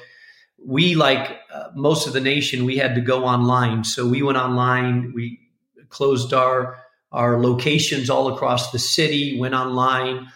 we, 0.58 0.96
like 0.96 1.40
uh, 1.54 1.70
most 1.76 2.08
of 2.08 2.14
the 2.14 2.22
nation, 2.22 2.66
we 2.66 2.78
had 2.78 2.96
to 2.96 3.02
go 3.02 3.26
online. 3.26 3.84
So 3.84 4.08
we 4.08 4.24
went 4.24 4.38
online, 4.38 5.14
we 5.14 5.40
closed 5.90 6.34
our, 6.34 6.78
our 7.12 7.40
locations 7.40 8.10
all 8.10 8.34
across 8.34 8.72
the 8.72 8.80
city, 8.80 9.40
went 9.40 9.54
online. 9.54 10.28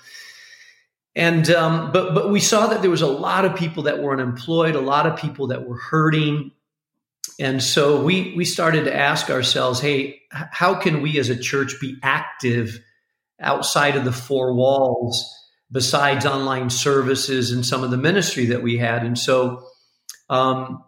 And 1.16 1.50
um, 1.50 1.92
but 1.92 2.14
but 2.14 2.30
we 2.30 2.40
saw 2.40 2.68
that 2.68 2.82
there 2.82 2.92
was 2.92 3.02
a 3.02 3.08
lot 3.08 3.44
of 3.44 3.56
people 3.56 3.84
that 3.84 4.02
were 4.02 4.14
unemployed, 4.14 4.76
a 4.76 4.80
lot 4.82 5.08
of 5.08 5.18
people 5.18 5.48
that 5.48 5.68
were 5.68 5.76
hurting, 5.76 6.52
and 7.40 7.64
so 7.64 8.04
we 8.04 8.34
we 8.36 8.46
started 8.46 8.86
to 8.86 8.96
ask 8.96 9.30
ourselves, 9.30 9.80
hey, 9.80 10.22
how 10.32 10.76
can 10.76 11.02
we 11.02 11.18
as 11.20 11.30
a 11.30 11.40
church 11.40 11.80
be 11.80 11.98
active 12.04 12.80
outside 13.40 13.96
of 13.96 14.04
the 14.04 14.12
four 14.12 14.54
walls 14.54 15.36
besides 15.72 16.26
online 16.26 16.70
services 16.70 17.52
and 17.52 17.66
some 17.66 17.84
of 17.84 17.92
the 17.92 17.98
ministry 17.98 18.48
that 18.48 18.62
we 18.62 18.78
had? 18.78 19.04
And 19.04 19.18
so 19.18 19.64
um, 20.30 20.84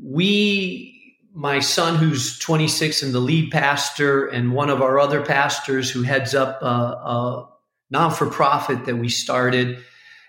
we 0.00 0.94
my 1.34 1.58
son, 1.58 1.96
who's 1.96 2.38
26 2.38 3.02
and 3.02 3.12
the 3.12 3.18
lead 3.18 3.50
pastor, 3.50 4.26
and 4.26 4.52
one 4.52 4.70
of 4.70 4.80
our 4.80 5.00
other 5.00 5.24
pastors 5.24 5.90
who 5.90 6.02
heads 6.02 6.32
up 6.32 6.62
a, 6.62 6.66
a 6.66 7.48
non 7.90 8.12
for 8.12 8.30
profit 8.30 8.84
that 8.84 8.96
we 8.96 9.08
started, 9.08 9.82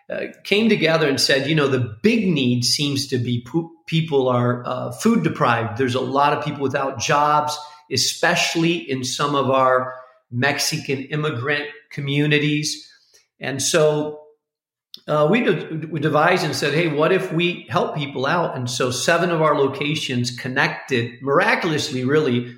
uh, 0.10 0.28
came 0.44 0.70
together 0.70 1.08
and 1.08 1.20
said, 1.20 1.48
you 1.48 1.56
know, 1.56 1.68
the 1.68 1.98
big 2.04 2.28
need 2.28 2.64
seems 2.64 3.08
to 3.08 3.18
be 3.18 3.44
po- 3.46 3.72
people 3.88 4.28
are 4.28 4.64
uh, 4.66 4.92
food 4.92 5.24
deprived. 5.24 5.78
There's 5.78 5.96
a 5.96 6.02
lot 6.02 6.34
of 6.34 6.44
people 6.46 6.62
without 6.62 7.00
jobs, 7.00 7.58
especially 7.92 8.76
in 8.76 9.04
some 9.04 9.36
of 9.36 9.50
our 9.50 9.96
Mexican 10.32 11.04
immigrant 11.06 11.66
communities. 11.92 12.88
And 13.40 13.62
so 13.62 14.22
uh, 15.08 15.28
we, 15.30 15.50
we 15.86 16.00
devised 16.00 16.44
and 16.44 16.56
said, 16.56 16.74
hey, 16.74 16.88
what 16.88 17.12
if 17.12 17.32
we 17.32 17.66
help 17.70 17.96
people 17.96 18.26
out? 18.26 18.56
And 18.56 18.70
so 18.70 18.92
seven 18.92 19.32
of 19.32 19.42
our 19.42 19.58
locations 19.58 20.36
connected 20.36 21.22
miraculously, 21.22 22.04
really, 22.04 22.56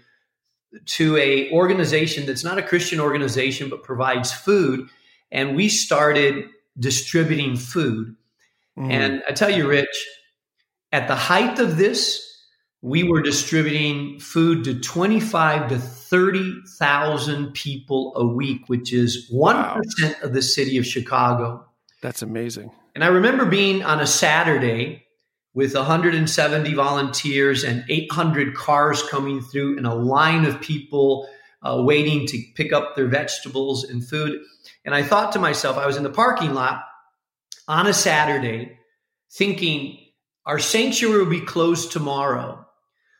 to 0.85 1.17
a 1.17 1.51
organization 1.51 2.25
that's 2.25 2.43
not 2.43 2.57
a 2.57 2.63
Christian 2.63 2.99
organization 2.99 3.69
but 3.69 3.83
provides 3.83 4.31
food. 4.31 4.89
And 5.31 5.55
we 5.55 5.69
started 5.69 6.45
distributing 6.79 7.55
food. 7.55 8.15
Mm. 8.77 8.91
And 8.91 9.23
I 9.27 9.31
tell 9.31 9.49
you, 9.49 9.67
Rich, 9.67 10.07
at 10.91 11.07
the 11.07 11.15
height 11.15 11.59
of 11.59 11.77
this, 11.77 12.23
we 12.81 13.03
were 13.03 13.21
distributing 13.21 14.19
food 14.19 14.63
to 14.65 14.79
25 14.79 15.69
to 15.69 15.79
30,000 15.79 17.53
people 17.53 18.13
a 18.15 18.25
week, 18.25 18.67
which 18.67 18.93
is 18.93 19.29
1% 19.33 19.33
wow. 19.33 19.81
of 20.21 20.33
the 20.33 20.41
city 20.41 20.77
of 20.77 20.85
Chicago. 20.85 21.65
That's 22.01 22.21
amazing. 22.21 22.71
And 22.95 23.03
I 23.03 23.07
remember 23.07 23.45
being 23.45 23.83
on 23.83 23.99
a 23.99 24.07
Saturday 24.07 25.03
with 25.53 25.73
170 25.73 26.73
volunteers 26.75 27.63
and 27.63 27.83
800 27.89 28.53
cars 28.55 29.01
coming 29.03 29.41
through 29.41 29.77
and 29.77 29.87
a 29.87 29.93
line 29.95 30.45
of 30.45 30.61
people 30.61 31.27
uh, 31.63 31.81
waiting 31.81 32.27
to 32.27 32.41
pick 32.55 32.71
up 32.71 32.95
their 32.95 33.07
vegetables 33.07 33.83
and 33.83 34.07
food. 34.07 34.39
And 34.87 34.95
I 34.95 35.03
thought 35.03 35.33
to 35.33 35.39
myself, 35.39 35.77
I 35.77 35.85
was 35.85 35.97
in 35.97 36.03
the 36.03 36.09
parking 36.09 36.53
lot 36.53 36.85
on 37.67 37.87
a 37.87 37.93
Saturday 37.93 38.79
thinking, 39.33 39.99
our 40.45 40.59
sanctuary 40.59 41.23
will 41.23 41.29
be 41.29 41.41
closed 41.41 41.91
tomorrow. 41.91 42.65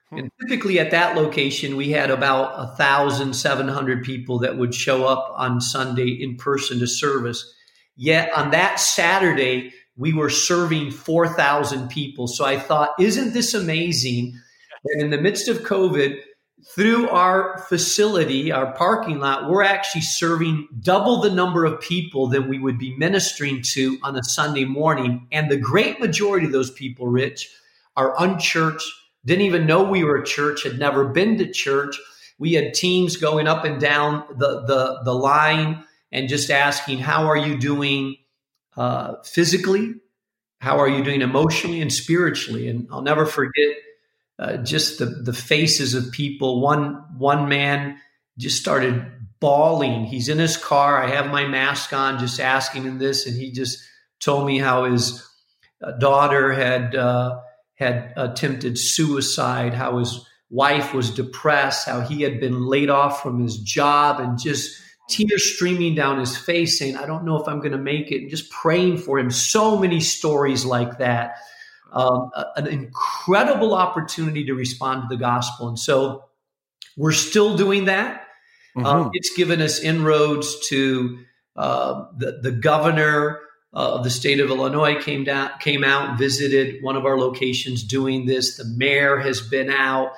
Hmm. 0.10 0.18
And 0.18 0.32
typically 0.40 0.80
at 0.80 0.92
that 0.92 1.18
location, 1.18 1.76
we 1.76 1.90
had 1.90 2.10
about 2.10 2.58
1,700 2.80 4.06
people 4.06 4.40
that 4.40 4.58
would 4.58 4.74
show 4.74 5.06
up 5.06 5.34
on 5.36 5.60
Sunday 5.60 6.12
in 6.12 6.38
person 6.38 6.80
to 6.80 6.88
service. 6.88 7.54
Yet 7.98 8.32
on 8.32 8.52
that 8.52 8.80
Saturday, 8.80 9.74
we 9.98 10.14
were 10.14 10.30
serving 10.30 10.92
4,000 10.92 11.90
people. 11.90 12.28
So 12.28 12.46
I 12.46 12.58
thought, 12.58 12.92
isn't 12.98 13.34
this 13.34 13.54
amazing 13.54 14.40
that 14.86 15.04
in 15.04 15.10
the 15.10 15.20
midst 15.20 15.50
of 15.50 15.64
COVID, 15.64 16.18
through 16.76 17.10
our 17.10 17.58
facility, 17.70 18.52
our 18.52 18.74
parking 18.74 19.20
lot, 19.20 19.50
we're 19.50 19.64
actually 19.64 20.02
serving 20.02 20.68
double 20.80 21.22
the 21.22 21.32
number 21.32 21.66
of 21.66 21.80
people 21.82 22.28
that 22.28 22.48
we 22.48 22.60
would 22.60 22.78
be 22.78 22.96
ministering 22.98 23.62
to 23.62 23.98
on 24.04 24.16
a 24.16 24.24
Sunday 24.24 24.66
morning. 24.66 25.28
And 25.32 25.50
the 25.50 25.58
great 25.58 26.00
majority 26.00 26.46
of 26.46 26.52
those 26.52 26.72
people, 26.72 27.08
Rich, 27.08 27.50
are 27.96 28.14
unchurched, 28.22 28.88
didn't 29.26 29.46
even 29.46 29.66
know 29.66 29.84
we 29.84 30.04
were 30.04 30.18
a 30.18 30.26
church, 30.26 30.64
had 30.64 30.78
never 30.78 31.06
been 31.06 31.38
to 31.38 31.52
church. 31.52 31.98
We 32.38 32.54
had 32.54 32.74
teams 32.74 33.18
going 33.18 33.48
up 33.48 33.66
and 33.66 33.80
down 33.80 34.24
the, 34.38 34.62
the, 34.66 35.02
the 35.04 35.14
line 35.14 35.84
and 36.12 36.30
just 36.30 36.52
asking, 36.52 37.00
How 37.00 37.28
are 37.28 37.38
you 37.38 37.58
doing 37.58 38.18
uh, 38.76 39.16
physically? 39.24 39.96
How 40.60 40.80
are 40.80 40.88
you 40.88 41.04
doing 41.04 41.22
emotionally 41.22 41.82
and 41.82 41.92
spiritually? 41.92 42.68
And 42.68 42.88
I'll 42.92 43.02
never 43.02 43.26
forget 43.26 43.76
uh, 44.40 44.58
just 44.58 45.00
the, 45.00 45.06
the 45.06 45.34
faces 45.34 45.94
of 45.94 46.12
people. 46.12 46.62
One, 46.62 47.04
one 47.18 47.50
man 47.50 47.98
just 48.38 48.60
started 48.60 49.06
bawling. 49.40 50.06
He's 50.06 50.30
in 50.30 50.38
his 50.38 50.58
car. 50.58 51.02
I 51.02 51.10
have 51.10 51.32
my 51.32 51.48
mask 51.48 51.94
on, 51.94 52.20
just 52.20 52.40
asking 52.40 52.84
him 52.84 53.00
this. 53.00 53.26
And 53.26 53.36
he 53.36 53.52
just 53.52 53.80
told 54.20 54.46
me 54.46 54.60
how 54.60 54.86
his 54.86 55.28
uh, 55.84 55.92
daughter 55.94 56.54
had, 56.54 56.96
uh, 56.96 57.40
had 57.76 58.14
attempted 58.16 58.78
suicide, 58.78 59.74
how 59.74 59.98
his 59.98 60.26
wife 60.50 60.94
was 60.94 61.12
depressed, 61.12 61.88
how 61.88 62.02
he 62.02 62.22
had 62.22 62.40
been 62.40 62.66
laid 62.66 62.90
off 62.90 63.22
from 63.22 63.42
his 63.42 63.58
job, 63.58 64.20
and 64.20 64.40
just 64.40 64.82
tears 65.10 65.54
streaming 65.56 65.96
down 65.96 66.20
his 66.20 66.38
face, 66.38 66.78
saying, 66.80 66.96
I 66.96 67.06
don't 67.06 67.26
know 67.26 67.42
if 67.42 67.48
I'm 67.48 67.60
going 67.60 67.72
to 67.72 67.78
make 67.78 68.12
it, 68.12 68.22
and 68.22 68.30
just 68.30 68.52
praying 68.52 68.98
for 68.98 69.20
him. 69.20 69.30
So 69.32 69.78
many 69.78 70.00
stories 70.00 70.66
like 70.66 71.00
that 71.00 71.38
um, 71.92 72.32
an 72.56 72.68
incredible 72.68 73.74
opportunity 73.74 74.46
to 74.46 74.54
respond 74.54 75.04
to 75.04 75.16
the 75.16 75.20
gospel. 75.20 75.68
And 75.68 75.80
so 75.80 76.26
we're 76.96 77.12
still 77.14 77.56
doing 77.56 77.86
that. 77.86 78.28
Um, 78.76 78.84
mm-hmm. 78.84 78.86
Um, 78.86 79.10
it's 79.14 79.36
given 79.36 79.62
us 79.62 79.80
inroads 79.80 80.68
to 80.70 81.20
uh, 81.56 82.06
the, 82.18 82.40
the 82.42 82.52
governor 82.52 83.40
uh, 83.74 83.96
of 83.96 84.04
the 84.04 84.10
state 84.10 84.40
of 84.40 84.50
Illinois 84.50 85.02
came 85.02 85.24
down, 85.24 85.52
came 85.60 85.84
out 85.84 86.10
and 86.10 86.18
visited 86.18 86.82
one 86.84 86.96
of 86.96 87.06
our 87.06 87.18
locations 87.18 87.84
doing 87.84 88.26
this. 88.26 88.58
The 88.58 88.66
mayor 88.66 89.18
has 89.18 89.42
been 89.42 89.70
out. 89.70 90.12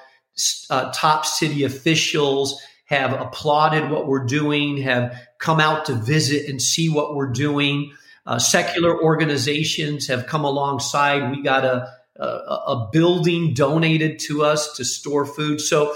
Uh, 0.70 0.92
top 0.94 1.26
city 1.26 1.64
officials 1.64 2.62
have 2.86 3.14
applauded 3.14 3.90
what 3.90 4.08
we're 4.08 4.26
doing, 4.26 4.78
have 4.78 5.16
come 5.38 5.60
out 5.60 5.86
to 5.86 5.94
visit 5.94 6.50
and 6.50 6.62
see 6.62 6.90
what 6.90 7.16
we're 7.16 7.32
doing. 7.32 7.94
Uh, 8.30 8.38
secular 8.38 9.02
organizations 9.02 10.06
have 10.06 10.28
come 10.28 10.46
alongside. 10.46 11.32
We 11.32 11.42
got 11.42 11.66
a, 11.66 11.92
a, 12.16 12.24
a 12.24 12.90
building 12.92 13.56
donated 13.56 14.20
to 14.28 14.44
us 14.44 14.78
to 14.78 14.86
store 14.86 15.26
food. 15.26 15.60
So 15.60 15.96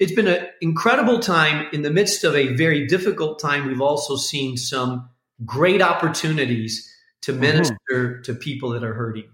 it's 0.00 0.10
been 0.10 0.26
an 0.26 0.48
incredible 0.60 1.20
time 1.20 1.68
in 1.72 1.82
the 1.82 1.90
midst 1.92 2.24
of 2.24 2.34
a 2.34 2.56
very 2.56 2.88
difficult 2.88 3.38
time. 3.38 3.68
We've 3.68 3.80
also 3.80 4.16
seen 4.16 4.56
some 4.56 5.10
great 5.46 5.80
opportunities 5.80 6.92
to 7.22 7.30
mm-hmm. 7.30 7.40
minister 7.40 7.76
mm-hmm. 7.92 8.22
to 8.22 8.34
people 8.34 8.70
that 8.70 8.82
are 8.82 8.94
hurting. 8.94 9.30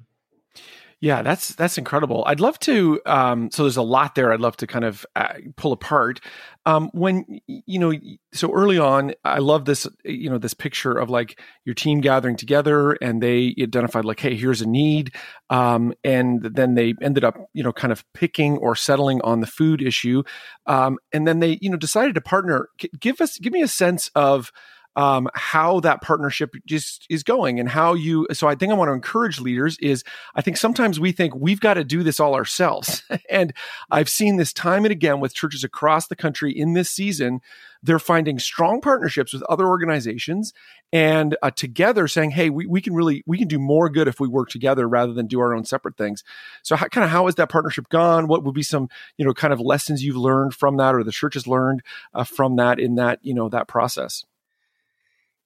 Yeah, 1.00 1.20
that's 1.20 1.54
that's 1.54 1.76
incredible. 1.76 2.24
I'd 2.26 2.40
love 2.40 2.58
to. 2.60 3.00
Um, 3.04 3.50
so 3.50 3.64
there's 3.64 3.76
a 3.76 3.82
lot 3.82 4.14
there. 4.14 4.32
I'd 4.32 4.40
love 4.40 4.56
to 4.56 4.66
kind 4.66 4.84
of 4.84 5.04
uh, 5.14 5.34
pull 5.56 5.72
apart. 5.72 6.20
Um, 6.64 6.88
when 6.94 7.38
you 7.46 7.78
know, 7.78 7.92
so 8.32 8.50
early 8.50 8.78
on, 8.78 9.12
I 9.22 9.40
love 9.40 9.66
this. 9.66 9.86
You 10.04 10.30
know, 10.30 10.38
this 10.38 10.54
picture 10.54 10.92
of 10.92 11.10
like 11.10 11.38
your 11.66 11.74
team 11.74 12.00
gathering 12.00 12.36
together, 12.36 12.92
and 12.92 13.22
they 13.22 13.54
identified 13.60 14.06
like, 14.06 14.20
hey, 14.20 14.36
here's 14.36 14.62
a 14.62 14.66
need, 14.66 15.14
um, 15.50 15.92
and 16.02 16.42
then 16.42 16.74
they 16.76 16.94
ended 17.02 17.24
up, 17.24 17.36
you 17.52 17.62
know, 17.62 17.74
kind 17.74 17.92
of 17.92 18.02
picking 18.14 18.56
or 18.56 18.74
settling 18.74 19.20
on 19.20 19.40
the 19.40 19.46
food 19.46 19.82
issue, 19.82 20.22
um, 20.64 20.98
and 21.12 21.26
then 21.28 21.40
they, 21.40 21.58
you 21.60 21.68
know, 21.68 21.76
decided 21.76 22.14
to 22.14 22.22
partner. 22.22 22.70
give 22.98 23.20
us, 23.20 23.36
give 23.38 23.52
me 23.52 23.60
a 23.60 23.68
sense 23.68 24.10
of 24.14 24.50
um, 24.96 25.28
how 25.34 25.80
that 25.80 26.00
partnership 26.00 26.56
just 26.66 27.06
is 27.10 27.22
going 27.22 27.60
and 27.60 27.68
how 27.68 27.94
you 27.94 28.26
so 28.32 28.48
i 28.48 28.54
think 28.54 28.72
i 28.72 28.74
want 28.74 28.88
to 28.88 28.94
encourage 28.94 29.38
leaders 29.38 29.78
is 29.78 30.02
i 30.34 30.40
think 30.40 30.56
sometimes 30.56 30.98
we 30.98 31.12
think 31.12 31.34
we've 31.36 31.60
got 31.60 31.74
to 31.74 31.84
do 31.84 32.02
this 32.02 32.18
all 32.18 32.34
ourselves. 32.34 33.02
And 33.28 33.52
i've 33.90 34.08
seen 34.08 34.36
this 34.36 34.52
time 34.52 34.84
and 34.84 34.92
again 34.92 35.20
with 35.20 35.34
churches 35.34 35.64
across 35.64 36.06
the 36.06 36.16
country 36.16 36.52
in 36.52 36.72
this 36.74 36.90
season 36.90 37.40
they're 37.82 37.98
finding 37.98 38.38
strong 38.38 38.80
partnerships 38.80 39.32
with 39.32 39.42
other 39.44 39.66
organizations 39.66 40.52
and 40.92 41.36
uh, 41.42 41.50
together 41.50 42.08
saying 42.08 42.30
hey 42.30 42.50
we, 42.50 42.66
we 42.66 42.80
can 42.80 42.94
really 42.94 43.22
we 43.26 43.38
can 43.38 43.48
do 43.48 43.58
more 43.58 43.88
good 43.88 44.08
if 44.08 44.20
we 44.20 44.28
work 44.28 44.48
together 44.48 44.88
rather 44.88 45.12
than 45.12 45.26
do 45.26 45.40
our 45.40 45.54
own 45.54 45.64
separate 45.64 45.96
things. 45.96 46.22
So 46.62 46.76
how, 46.76 46.86
kind 46.88 47.04
of 47.04 47.10
how 47.10 47.26
has 47.26 47.34
that 47.36 47.48
partnership 47.48 47.88
gone? 47.88 48.28
What 48.28 48.44
would 48.44 48.54
be 48.54 48.62
some 48.62 48.88
you 49.18 49.24
know 49.24 49.34
kind 49.34 49.52
of 49.52 49.60
lessons 49.60 50.02
you've 50.02 50.16
learned 50.16 50.54
from 50.54 50.76
that 50.76 50.94
or 50.94 51.02
the 51.04 51.12
church 51.12 51.34
has 51.34 51.46
learned 51.46 51.82
uh, 52.14 52.24
from 52.24 52.56
that 52.56 52.78
in 52.78 52.94
that 52.96 53.18
you 53.22 53.34
know 53.34 53.48
that 53.48 53.68
process 53.68 54.24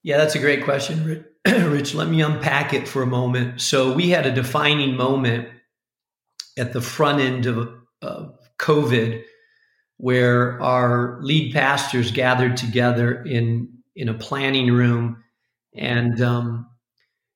yeah, 0.03 0.17
that's 0.17 0.35
a 0.35 0.39
great 0.39 0.65
question, 0.65 1.27
Rich. 1.47 1.95
Let 1.95 2.09
me 2.09 2.21
unpack 2.21 2.73
it 2.73 2.89
for 2.89 3.03
a 3.03 3.07
moment. 3.07 3.61
So, 3.61 3.93
we 3.93 4.11
had 4.11 4.27
a 4.27 4.33
defining 4.33 4.97
moment 4.97 5.49
at 6.59 6.73
the 6.73 6.81
front 6.81 7.21
end 7.21 7.47
of 7.47 7.73
uh, 8.03 8.27
COVID 8.59 9.25
where 10.01 10.61
our 10.63 11.19
lead 11.21 11.53
pastors 11.53 12.11
gathered 12.11 12.57
together 12.57 13.23
in, 13.25 13.69
in 13.95 14.09
a 14.09 14.15
planning 14.15 14.73
room. 14.73 15.23
And, 15.77 16.23
um, 16.23 16.67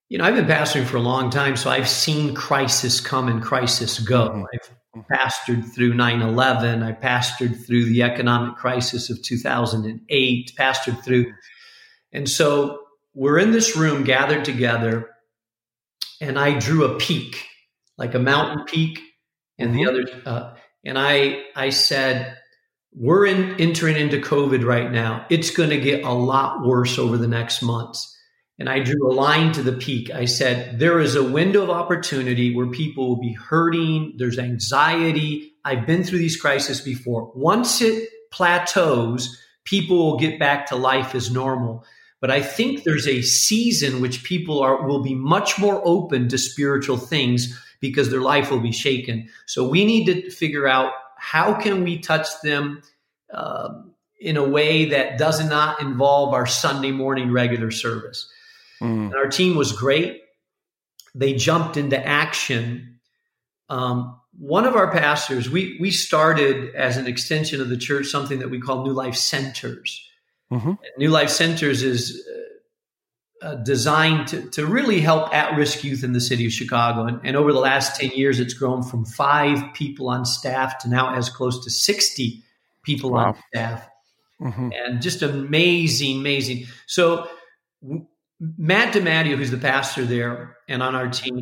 you 0.09 0.17
know, 0.17 0.25
I've 0.25 0.35
been 0.35 0.47
pastoring 0.47 0.87
for 0.87 0.97
a 0.97 1.03
long 1.03 1.29
time, 1.29 1.57
so 1.57 1.69
I've 1.69 1.89
seen 1.89 2.35
crisis 2.35 3.01
come 3.01 3.29
and 3.29 3.43
crisis 3.43 3.99
go. 3.99 4.31
Mm-hmm. 4.31 4.45
I've 4.55 5.07
pastored 5.13 5.75
through 5.75 5.93
9 5.93 6.23
11, 6.23 6.83
I 6.83 6.93
pastored 6.93 7.67
through 7.67 7.85
the 7.87 8.03
economic 8.03 8.57
crisis 8.57 9.11
of 9.11 9.21
2008, 9.23 10.53
pastored 10.59 11.05
through 11.05 11.33
and 12.15 12.29
so 12.29 12.81
we're 13.13 13.39
in 13.39 13.53
this 13.53 13.77
room 13.77 14.05
gathered 14.05 14.45
together, 14.45 15.11
and 16.21 16.39
I 16.39 16.59
drew 16.59 16.85
a 16.85 16.97
peak, 16.97 17.45
like 17.99 18.15
a 18.15 18.19
mountain 18.19 18.65
peak, 18.65 19.01
and 19.59 19.75
mm-hmm. 19.75 19.79
the 19.79 19.91
other, 19.91 20.23
uh, 20.25 20.55
and 20.85 20.99
I 20.99 21.43
I 21.55 21.71
said, 21.71 22.39
we're 22.95 23.27
in, 23.27 23.61
entering 23.61 23.97
into 23.97 24.19
COVID 24.19 24.65
right 24.65 24.91
now. 24.91 25.27
It's 25.29 25.51
going 25.51 25.71
to 25.71 25.81
get 25.81 26.05
a 26.05 26.13
lot 26.13 26.65
worse 26.65 26.99
over 26.99 27.19
the 27.19 27.29
next 27.29 27.61
months. 27.63 28.11
And 28.57 28.69
I 28.69 28.79
drew 28.79 29.11
a 29.11 29.13
line 29.13 29.53
to 29.55 29.65
the 29.65 29.73
peak. 29.73 30.13
I 30.13 30.27
said, 30.27 30.79
there 30.79 31.01
is 31.01 31.17
a 31.17 31.25
window 31.25 31.65
of 31.65 31.71
opportunity 31.71 32.55
where 32.55 32.69
people 32.69 33.09
will 33.09 33.21
be 33.21 33.33
hurting. 33.33 34.15
There's 34.17 34.39
anxiety. 34.39 35.55
I've 35.65 35.89
been 35.89 36.05
through 36.05 36.21
these 36.21 36.41
crises 36.41 36.81
before. 36.81 37.33
Once 37.35 37.83
it 37.83 38.09
plateaus, 38.31 39.37
people 39.65 39.97
will 39.97 40.19
get 40.19 40.39
back 40.39 40.67
to 40.67 40.77
life 40.77 41.17
as 41.17 41.33
normal. 41.33 41.85
But 42.25 42.31
I 42.31 42.41
think 42.41 42.85
there's 42.85 43.07
a 43.07 43.21
season 43.21 44.01
which 44.01 44.25
people 44.25 44.63
are 44.63 44.87
will 44.87 45.03
be 45.03 45.15
much 45.15 45.59
more 45.59 45.83
open 45.85 46.27
to 46.31 46.39
spiritual 46.39 46.97
things 46.97 47.55
because 47.81 48.09
their 48.09 48.23
life 48.23 48.51
will 48.51 48.61
be 48.61 48.73
shaken. 48.73 49.29
So 49.45 49.69
we 49.69 49.85
need 49.85 50.07
to 50.07 50.31
figure 50.31 50.67
out 50.67 50.95
how 51.19 51.53
can 51.53 51.85
we 51.85 51.99
touch 51.99 52.29
them 52.43 52.81
uh, 53.31 53.75
in 54.19 54.39
a 54.39 54.49
way 54.49 54.87
that 54.87 55.19
does 55.19 55.47
not 55.47 55.83
involve 55.83 56.33
our 56.33 56.47
Sunday 56.47 56.93
morning 56.93 57.31
regular 57.31 57.71
service. 57.71 58.27
Mm. 58.81 59.13
our 59.13 59.29
team 59.29 59.55
was 59.55 59.73
great. 59.73 60.23
They 61.15 61.35
jumped 61.35 61.77
into 61.77 62.03
action. 62.03 63.01
Um, 63.69 64.19
one 64.39 64.65
of 64.65 64.77
our 64.77 64.91
pastors, 64.91 65.51
we 65.51 65.77
we 65.79 65.91
started 65.91 66.75
as 66.75 66.97
an 66.97 67.07
extension 67.07 67.61
of 67.61 67.69
the 67.69 67.77
church 67.77 68.07
something 68.07 68.39
that 68.39 68.49
we 68.49 68.63
call 68.63 68.83
New 68.83 68.95
Life 68.95 69.15
Centers. 69.15 70.09
Mm-hmm. 70.53 70.73
New 70.99 71.11
Life 71.11 71.31
Centers 71.31 71.83
is 71.83 72.27
uh, 72.29 72.45
uh, 73.45 73.55
designed 73.57 74.29
to, 74.29 74.49
to 74.51 74.67
really 74.67 75.01
help 75.01 75.35
at 75.35 75.57
risk 75.57 75.85
youth 75.85 76.05
in 76.05 76.13
the 76.13 76.21
city 76.21 76.47
of 76.47 76.53
Chicago. 76.53 77.07
And, 77.07 77.21
and, 77.25 77.37
over 77.37 77.53
the 77.53 77.59
last 77.59 78.01
10 78.01 78.11
years, 78.11 78.41
it's 78.41 78.55
grown 78.55 78.83
from 78.83 79.05
five 79.05 79.75
people 79.75 80.09
on 80.09 80.25
staff 80.25 80.79
to 80.79 80.89
now 80.89 81.15
as 81.15 81.29
close 81.29 81.63
to 81.65 81.71
60 81.71 82.43
people 82.85 83.11
wow. 83.11 83.27
on 83.27 83.35
staff. 83.53 83.89
Mm-hmm. 84.41 84.71
And 84.73 85.03
just 85.03 85.23
amazing, 85.23 86.19
amazing. 86.19 86.67
So, 86.87 87.29
w- 87.83 88.07
Matt 88.41 88.95
DeMateo, 88.95 89.37
who's 89.37 89.51
the 89.51 89.59
pastor 89.59 90.05
there 90.05 90.57
and 90.69 90.83
on 90.83 90.95
our 90.95 91.09
team, 91.09 91.41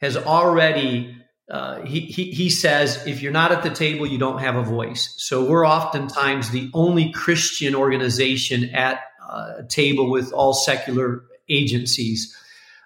has 0.00 0.16
already 0.16 1.16
uh, 1.48 1.82
he, 1.82 2.00
he, 2.00 2.30
he 2.32 2.50
says, 2.50 3.06
if 3.06 3.22
you're 3.22 3.32
not 3.32 3.52
at 3.52 3.62
the 3.62 3.70
table, 3.70 4.06
you 4.06 4.18
don't 4.18 4.40
have 4.40 4.56
a 4.56 4.62
voice. 4.62 5.14
So 5.18 5.44
we're 5.44 5.66
oftentimes 5.66 6.50
the 6.50 6.70
only 6.74 7.12
Christian 7.12 7.74
organization 7.74 8.74
at 8.74 9.00
uh, 9.22 9.54
a 9.58 9.64
table 9.64 10.10
with 10.10 10.32
all 10.32 10.54
secular 10.54 11.22
agencies. 11.48 12.36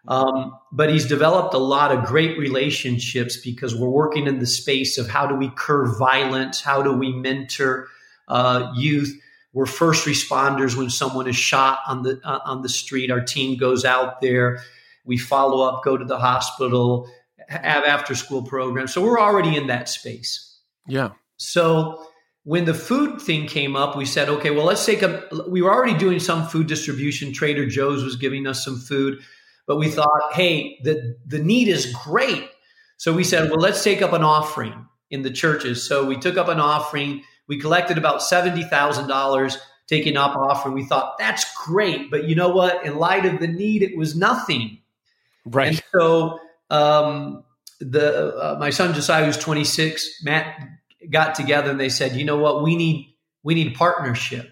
Um, 0.08 0.58
but 0.72 0.90
he's 0.90 1.06
developed 1.06 1.54
a 1.54 1.58
lot 1.58 1.90
of 1.92 2.04
great 2.04 2.38
relationships 2.38 3.36
because 3.36 3.74
we're 3.74 3.88
working 3.88 4.26
in 4.26 4.38
the 4.38 4.46
space 4.46 4.98
of 4.98 5.08
how 5.08 5.26
do 5.26 5.34
we 5.34 5.50
curb 5.50 5.98
violence? 5.98 6.60
How 6.60 6.82
do 6.82 6.92
we 6.92 7.12
mentor 7.12 7.88
uh, 8.28 8.72
youth? 8.74 9.14
We're 9.52 9.66
first 9.66 10.06
responders 10.06 10.76
when 10.76 10.90
someone 10.90 11.28
is 11.28 11.36
shot 11.36 11.80
on 11.86 12.02
the 12.02 12.20
uh, 12.24 12.38
on 12.44 12.62
the 12.62 12.68
street. 12.68 13.10
Our 13.10 13.20
team 13.20 13.58
goes 13.58 13.84
out 13.84 14.20
there. 14.20 14.62
We 15.04 15.18
follow 15.18 15.66
up, 15.66 15.82
go 15.82 15.96
to 15.96 16.04
the 16.04 16.18
hospital 16.18 17.10
have 17.50 17.84
after 17.84 18.14
school 18.14 18.42
programs. 18.42 18.92
So 18.94 19.02
we're 19.02 19.20
already 19.20 19.56
in 19.56 19.66
that 19.66 19.88
space. 19.88 20.58
Yeah. 20.86 21.10
So 21.36 22.06
when 22.44 22.64
the 22.64 22.74
food 22.74 23.20
thing 23.20 23.46
came 23.46 23.76
up, 23.76 23.96
we 23.96 24.04
said, 24.04 24.28
okay, 24.28 24.50
well, 24.50 24.64
let's 24.64 24.86
take 24.86 25.02
a, 25.02 25.28
we 25.48 25.60
were 25.60 25.72
already 25.72 25.98
doing 25.98 26.20
some 26.20 26.46
food 26.46 26.68
distribution. 26.68 27.32
Trader 27.32 27.66
Joe's 27.66 28.04
was 28.04 28.16
giving 28.16 28.46
us 28.46 28.64
some 28.64 28.78
food, 28.78 29.20
but 29.66 29.76
we 29.76 29.88
thought, 29.88 30.32
hey, 30.32 30.78
the, 30.84 31.16
the 31.26 31.38
need 31.38 31.68
is 31.68 31.94
great. 32.04 32.48
So 32.96 33.12
we 33.12 33.24
said, 33.24 33.50
well, 33.50 33.60
let's 33.60 33.82
take 33.82 34.02
up 34.02 34.12
an 34.12 34.22
offering 34.22 34.86
in 35.10 35.22
the 35.22 35.30
churches. 35.30 35.86
So 35.86 36.04
we 36.04 36.16
took 36.16 36.36
up 36.36 36.48
an 36.48 36.60
offering. 36.60 37.22
We 37.48 37.58
collected 37.58 37.98
about 37.98 38.20
$70,000 38.20 39.56
taking 39.86 40.16
up 40.16 40.36
offering. 40.36 40.74
We 40.74 40.84
thought 40.84 41.18
that's 41.18 41.44
great. 41.64 42.10
But 42.10 42.24
you 42.24 42.36
know 42.36 42.50
what? 42.50 42.84
In 42.86 42.96
light 42.96 43.26
of 43.26 43.40
the 43.40 43.48
need, 43.48 43.82
it 43.82 43.96
was 43.96 44.14
nothing. 44.14 44.78
Right. 45.44 45.68
And 45.68 45.82
so 45.92 46.38
um, 46.70 47.44
the 47.80 48.36
uh, 48.36 48.56
my 48.58 48.70
son 48.70 48.94
Josiah, 48.94 49.24
who's 49.24 49.36
26, 49.36 50.22
Matt 50.22 50.68
got 51.10 51.34
together 51.34 51.70
and 51.70 51.80
they 51.80 51.88
said, 51.88 52.14
you 52.14 52.24
know 52.24 52.36
what, 52.36 52.62
we 52.62 52.76
need 52.76 53.14
we 53.42 53.54
need 53.54 53.74
partnership. 53.74 54.50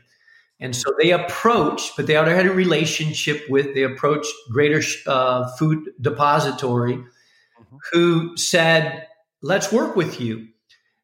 And 0.61 0.75
so 0.75 0.93
they 1.01 1.13
approached, 1.13 1.93
but 1.97 2.07
they 2.07 2.17
already 2.17 2.35
had 2.35 2.47
a 2.47 2.53
relationship 2.53 3.45
with. 3.49 3.75
They 3.75 3.85
approached 3.85 4.33
Greater 4.51 4.83
uh, 5.07 5.49
Food 5.57 5.91
Depository, 6.01 6.95
mm-hmm. 6.95 7.77
who 7.93 8.37
said, 8.37 9.07
"Let's 9.41 9.71
work 9.73 9.95
with 9.95 10.21
you." 10.21 10.49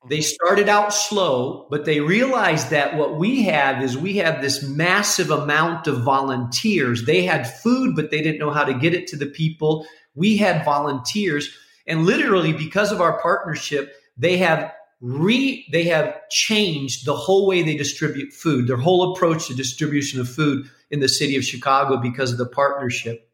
Mm-hmm. 0.05 0.15
They 0.15 0.21
started 0.21 0.69
out 0.69 0.93
slow, 0.93 1.67
but 1.71 1.87
they 1.87 2.01
realized 2.01 2.71
that 2.71 2.97
what 2.97 3.17
we 3.17 3.43
have 3.45 3.83
is 3.83 3.97
we 3.97 4.17
have 4.19 4.43
this 4.43 4.63
massive 4.63 5.31
amount 5.31 5.87
of 5.87 6.03
volunteers. 6.03 7.05
They 7.05 7.23
had 7.23 7.51
food, 7.61 7.97
but 7.97 8.11
they 8.11 8.21
didn't 8.21 8.39
know 8.39 8.51
how 8.51 8.65
to 8.65 8.75
get 8.75 8.95
it 8.95 9.07
to 9.09 9.17
the 9.17 9.27
people. 9.27 9.87
We 10.15 10.37
had 10.37 10.65
volunteers, 10.65 11.49
and 11.87 12.05
literally 12.05 12.53
because 12.53 12.93
of 12.93 13.01
our 13.01 13.21
partnership, 13.21 13.95
they 14.17 14.37
have 14.37 14.73
re 15.01 15.67
they 15.73 15.85
have 15.85 16.15
changed 16.31 17.07
the 17.07 17.17
whole 17.17 17.47
way 17.47 17.63
they 17.63 17.77
distribute 17.77 18.33
food, 18.33 18.67
their 18.67 18.77
whole 18.77 19.13
approach 19.13 19.49
to 19.49 19.55
distribution 19.55 20.21
of 20.21 20.29
food 20.29 20.69
in 20.91 21.01
the 21.01 21.09
city 21.09 21.37
of 21.37 21.45
Chicago 21.45 21.97
because 21.97 22.31
of 22.31 22.39
the 22.39 22.47
partnership. 22.47 23.29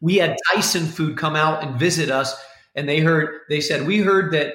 We 0.00 0.16
had 0.16 0.36
Tyson 0.52 0.84
Food 0.84 1.16
come 1.16 1.36
out 1.36 1.62
and 1.62 1.78
visit 1.78 2.10
us, 2.10 2.38
and 2.74 2.88
they 2.88 3.00
heard 3.00 3.40
they 3.48 3.60
said 3.60 3.86
we 3.86 3.98
heard 3.98 4.32
that 4.32 4.52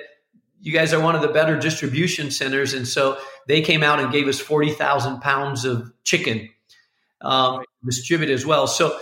you 0.62 0.71
guys 0.71 0.93
are 0.93 1.02
one 1.02 1.15
of 1.15 1.21
the 1.21 1.28
better 1.28 1.60
distribution 1.60 2.32
centers, 2.32 2.74
and 2.74 2.88
so 2.88 3.17
they 3.47 3.62
came 3.62 3.84
out 3.84 4.00
and 4.00 4.12
gave 4.12 4.28
us 4.28 4.39
forty 4.39 4.71
thousand 4.71 5.19
pounds 5.21 5.65
of 5.65 5.91
chicken 6.04 6.50
um, 7.21 7.63
distribute 7.86 8.30
as 8.30 8.45
well. 8.45 8.67
So 8.67 9.00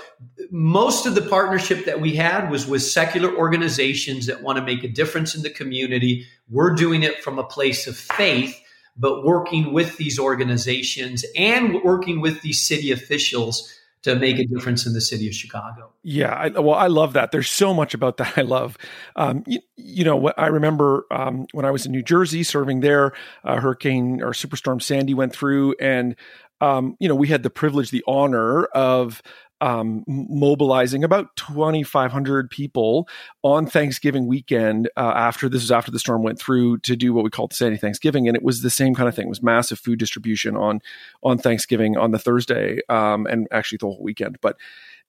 most 0.51 1.05
of 1.05 1.15
the 1.15 1.21
partnership 1.21 1.85
that 1.85 2.01
we 2.01 2.15
had 2.15 2.49
was 2.49 2.65
with 2.65 2.81
secular 2.81 3.35
organizations 3.35 4.25
that 4.27 4.41
want 4.41 4.57
to 4.57 4.63
make 4.63 4.83
a 4.83 4.87
difference 4.87 5.35
in 5.35 5.41
the 5.41 5.49
community. 5.49 6.25
We're 6.49 6.75
doing 6.75 7.03
it 7.03 7.23
from 7.23 7.39
a 7.39 7.43
place 7.43 7.87
of 7.87 7.95
faith, 7.97 8.59
but 8.97 9.23
working 9.23 9.73
with 9.73 9.97
these 9.97 10.19
organizations 10.19 11.25
and 11.35 11.83
working 11.83 12.21
with 12.21 12.41
these 12.41 12.65
city 12.65 12.91
officials 12.91 13.73
to 14.03 14.15
make 14.15 14.39
a 14.39 14.45
difference 14.45 14.85
in 14.85 14.93
the 14.93 15.01
city 15.01 15.27
of 15.27 15.33
Chicago. 15.33 15.91
Yeah, 16.03 16.33
I, 16.33 16.49
well, 16.49 16.75
I 16.75 16.87
love 16.87 17.13
that. 17.13 17.31
There's 17.31 17.49
so 17.49 17.73
much 17.73 17.93
about 17.93 18.17
that 18.17 18.37
I 18.37 18.41
love. 18.41 18.77
Um, 19.15 19.43
you, 19.45 19.59
you, 19.75 20.03
know, 20.03 20.29
I 20.37 20.47
remember 20.47 21.05
um, 21.11 21.47
when 21.51 21.65
I 21.65 21.71
was 21.71 21.85
in 21.85 21.91
New 21.91 22.03
Jersey 22.03 22.43
serving 22.43 22.79
there, 22.79 23.13
uh, 23.43 23.59
Hurricane 23.59 24.21
or 24.21 24.31
Superstorm 24.31 24.81
Sandy 24.81 25.13
went 25.13 25.33
through, 25.33 25.75
and 25.79 26.15
um, 26.61 26.95
you 26.99 27.07
know, 27.07 27.15
we 27.15 27.27
had 27.27 27.43
the 27.43 27.49
privilege, 27.49 27.89
the 27.89 28.03
honor 28.07 28.65
of 28.65 29.21
um, 29.61 30.03
mobilizing 30.07 31.03
about 31.03 31.35
2,500 31.35 32.49
people 32.49 33.07
on 33.43 33.65
Thanksgiving 33.65 34.27
weekend 34.27 34.89
uh, 34.95 35.13
after 35.15 35.49
this 35.49 35.61
was 35.61 35.71
after 35.71 35.91
the 35.91 35.99
storm 35.99 36.23
went 36.23 36.39
through 36.39 36.79
to 36.79 36.95
do 36.95 37.13
what 37.13 37.23
we 37.23 37.29
called 37.29 37.51
the 37.51 37.55
Sandy 37.55 37.77
Thanksgiving, 37.77 38.27
and 38.27 38.37
it 38.37 38.43
was 38.43 38.61
the 38.61 38.69
same 38.69 38.95
kind 38.95 39.09
of 39.09 39.15
thing. 39.15 39.25
It 39.25 39.29
was 39.29 39.43
massive 39.43 39.79
food 39.79 39.99
distribution 39.99 40.55
on 40.55 40.81
on 41.23 41.37
Thanksgiving 41.37 41.97
on 41.97 42.11
the 42.11 42.19
Thursday, 42.19 42.79
um, 42.89 43.25
and 43.27 43.47
actually 43.51 43.77
the 43.77 43.87
whole 43.87 44.01
weekend. 44.01 44.37
But 44.41 44.57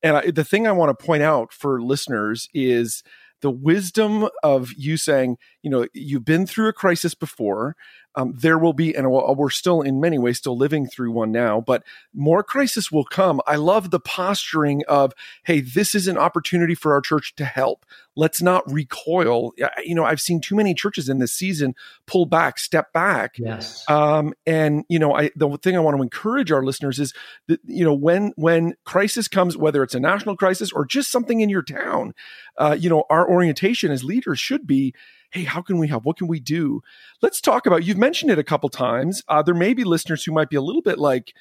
and 0.03 0.17
I, 0.17 0.31
the 0.31 0.45
thing 0.45 0.67
I 0.67 0.73
want 0.73 0.97
to 0.97 1.05
point 1.05 1.23
out 1.23 1.53
for 1.53 1.81
listeners 1.81 2.49
is 2.55 3.03
the 3.41 3.51
wisdom 3.51 4.29
of 4.43 4.73
you 4.75 4.97
saying, 4.97 5.39
you 5.63 5.71
know, 5.71 5.87
you've 5.95 6.25
been 6.25 6.47
through 6.47 6.69
a 6.69 6.73
crisis 6.73 7.15
before 7.15 7.77
um, 8.15 8.35
there 8.37 8.59
will 8.59 8.73
be, 8.73 8.95
and 8.95 9.11
we're 9.11 9.51
still 9.51 9.83
in 9.83 10.01
many 10.01 10.19
ways 10.19 10.39
still 10.39 10.57
living 10.57 10.87
through 10.87 11.13
one 11.13 11.31
now, 11.31 11.61
but 11.61 11.85
more 12.13 12.43
crisis 12.43 12.91
will 12.91 13.05
come. 13.05 13.41
I 13.47 13.57
love 13.57 13.91
the 13.91 14.01
posturing 14.01 14.83
of, 14.89 15.13
hey, 15.45 15.61
this 15.61 15.95
is 15.95 16.09
an 16.09 16.19
opportunity 16.19 16.75
for 16.75 16.93
our 16.93 17.01
church 17.01 17.35
to 17.37 17.45
help. 17.45 17.87
Let's 18.17 18.43
not 18.43 18.71
recoil. 18.71 19.53
You 19.85 19.95
know, 19.95 20.05
I've 20.05 20.21
seen 20.21 20.41
too 20.41 20.57
many 20.57 20.75
churches 20.75 21.09
in 21.09 21.19
this 21.19 21.33
season 21.33 21.75
pull 22.07 22.27
back, 22.27 22.59
step 22.59 22.93
back. 22.93 23.39
Yes. 23.39 23.85
Um, 23.89 24.35
and 24.47 24.85
you 24.89 24.99
know, 24.99 25.15
I 25.15 25.31
the 25.37 25.57
thing 25.59 25.77
I 25.77 25.81
want 25.81 25.97
to 25.97 26.03
encourage 26.03 26.51
our 26.51 26.63
listeners 26.63 26.99
is 26.99 27.15
that 27.47 27.61
you 27.65 27.85
know 27.85 27.95
when 27.95 28.33
when 28.37 28.75
crisis 28.85 29.29
comes, 29.29 29.57
whether 29.57 29.83
it's 29.83 29.95
a 29.95 30.01
national 30.01 30.37
crisis 30.37 30.73
or 30.73 30.85
just 30.85 31.11
something 31.11 31.41
in 31.41 31.49
your 31.49 31.63
town, 31.63 32.15
uh, 32.59 32.77
you 32.79 32.91
know, 32.91 33.05
our 33.11 33.29
orientation 33.29 33.91
as 33.91 34.05
leaders 34.05 34.39
should 34.39 34.67
be 34.67 34.95
hey, 35.33 35.45
how 35.45 35.63
can 35.63 35.79
we 35.79 35.87
help? 35.87 36.05
What 36.05 36.17
can 36.17 36.27
we 36.27 36.41
do? 36.41 36.83
Let's 37.23 37.41
talk 37.41 37.65
about, 37.65 37.85
you've 37.85 37.97
mentioned 37.97 38.33
it 38.33 38.39
a 38.41 38.45
couple 38.45 38.69
times. 38.69 39.23
Uh, 39.29 39.43
there 39.43 39.55
may 39.55 39.75
be 39.75 39.85
listeners 39.85 40.25
who 40.25 40.33
might 40.33 40.51
be 40.51 40.57
a 40.57 40.61
little 40.61 40.83
bit 40.83 40.99
like, 40.99 41.33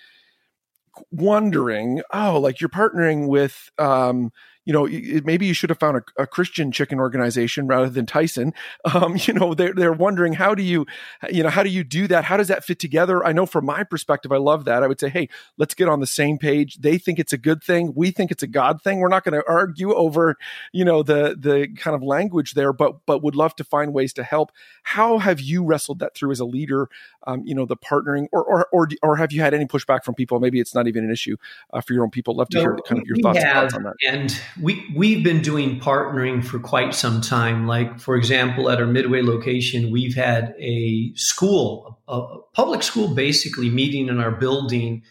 wondering, 1.11 2.01
oh, 2.13 2.39
like 2.39 2.59
you're 2.59 2.69
partnering 2.69 3.27
with, 3.27 3.71
um, 3.77 4.31
you 4.69 4.73
know, 4.73 4.87
maybe 5.25 5.47
you 5.47 5.55
should 5.55 5.71
have 5.71 5.79
found 5.79 5.97
a, 5.97 6.21
a 6.21 6.27
Christian 6.27 6.71
chicken 6.71 6.99
organization 6.99 7.65
rather 7.65 7.89
than 7.89 8.05
Tyson. 8.05 8.53
Um, 8.93 9.17
you 9.19 9.33
know, 9.33 9.53
they're 9.53 9.73
they're 9.73 9.93
wondering 9.93 10.33
how 10.33 10.55
do 10.55 10.63
you, 10.63 10.85
you 11.29 11.43
know, 11.43 11.49
how 11.49 11.63
do 11.63 11.69
you 11.69 11.83
do 11.83 12.07
that? 12.07 12.23
How 12.23 12.37
does 12.37 12.47
that 12.47 12.63
fit 12.63 12.79
together? 12.79 13.23
I 13.25 13.33
know 13.33 13.45
from 13.45 13.65
my 13.65 13.83
perspective, 13.83 14.31
I 14.31 14.37
love 14.37 14.65
that. 14.65 14.83
I 14.83 14.87
would 14.87 14.99
say, 14.99 15.09
hey, 15.09 15.29
let's 15.57 15.75
get 15.75 15.89
on 15.89 15.99
the 15.99 16.07
same 16.07 16.37
page. 16.37 16.77
They 16.77 16.97
think 16.97 17.19
it's 17.19 17.33
a 17.33 17.37
good 17.37 17.61
thing. 17.61 17.93
We 17.95 18.11
think 18.11 18.31
it's 18.31 18.41
a 18.41 18.47
God 18.47 18.81
thing. 18.81 18.99
We're 18.99 19.09
not 19.09 19.23
going 19.23 19.39
to 19.39 19.47
argue 19.47 19.93
over, 19.93 20.37
you 20.71 20.85
know, 20.85 21.03
the 21.03 21.35
the 21.37 21.67
kind 21.77 21.95
of 21.95 22.01
language 22.01 22.53
there, 22.53 22.73
but 22.73 23.05
but 23.05 23.21
would 23.21 23.35
love 23.35 23.55
to 23.57 23.63
find 23.63 23.93
ways 23.93 24.13
to 24.13 24.23
help. 24.23 24.51
How 24.83 25.19
have 25.19 25.39
you 25.39 25.63
wrestled 25.63 25.99
that 25.99 26.15
through 26.15 26.31
as 26.31 26.39
a 26.39 26.45
leader? 26.45 26.89
Um, 27.27 27.43
you 27.45 27.53
know, 27.53 27.65
the 27.65 27.75
partnering, 27.75 28.27
or 28.31 28.43
or 28.43 28.67
or 28.71 28.87
or 29.01 29.15
have 29.17 29.31
you 29.31 29.41
had 29.41 29.53
any 29.53 29.65
pushback 29.65 30.03
from 30.03 30.15
people? 30.15 30.39
Maybe 30.39 30.59
it's 30.59 30.73
not 30.73 30.87
even 30.87 31.03
an 31.03 31.11
issue 31.11 31.35
uh, 31.73 31.81
for 31.81 31.93
your 31.93 32.03
own 32.03 32.09
people. 32.09 32.35
Love 32.35 32.49
to 32.49 32.59
hear 32.59 32.77
kind 32.87 33.01
of 33.01 33.07
your 33.07 33.17
thoughts, 33.17 33.43
have, 33.43 33.71
thoughts, 33.71 33.73
on 33.73 33.83
that. 33.83 33.93
And 34.07 34.39
we 34.61 34.85
we've 34.95 35.23
been 35.23 35.41
doing 35.41 35.79
partnering 35.79 36.43
for 36.43 36.59
quite 36.59 36.95
some 36.95 37.21
time. 37.21 37.67
Like 37.67 37.99
for 37.99 38.15
example, 38.15 38.69
at 38.69 38.79
our 38.79 38.87
Midway 38.87 39.21
location, 39.21 39.91
we've 39.91 40.15
had 40.15 40.55
a 40.59 41.13
school, 41.15 41.99
a, 42.07 42.17
a 42.17 42.41
public 42.53 42.83
school, 42.83 43.13
basically 43.13 43.69
meeting 43.69 44.07
in 44.07 44.19
our 44.19 44.31
building 44.31 45.03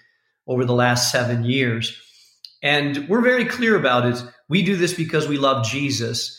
over 0.46 0.64
the 0.64 0.74
last 0.74 1.12
seven 1.12 1.44
years, 1.44 1.94
and 2.62 3.06
we're 3.08 3.20
very 3.20 3.44
clear 3.44 3.76
about 3.76 4.06
it. 4.06 4.22
We 4.48 4.62
do 4.62 4.76
this 4.76 4.94
because 4.94 5.28
we 5.28 5.36
love 5.36 5.66
Jesus 5.66 6.37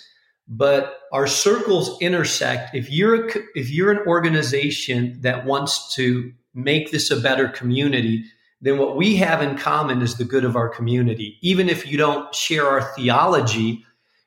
but 0.49 0.99
our 1.13 1.27
circles 1.27 2.01
intersect. 2.01 2.75
If 2.75 2.91
you're 2.91 3.27
a, 3.27 3.33
if 3.55 3.69
you're 3.69 3.91
an 3.91 4.07
organization 4.07 5.19
that 5.21 5.45
wants 5.45 5.93
to 5.95 6.33
make 6.53 6.91
this 6.91 7.12
a 7.12 7.19
better 7.19 7.47
community 7.47 8.25
then 8.62 8.77
what 8.77 8.97
we 8.97 9.15
have 9.15 9.41
in 9.41 9.57
common 9.57 10.01
is 10.01 10.17
the 10.17 10.25
good 10.25 10.43
of 10.43 10.57
our 10.57 10.67
community. 10.67 11.38
Even 11.41 11.69
if 11.69 11.88
you 11.88 11.97
don't 11.97 12.35
share 12.35 12.67
our 12.67 12.81
theology 12.81 13.85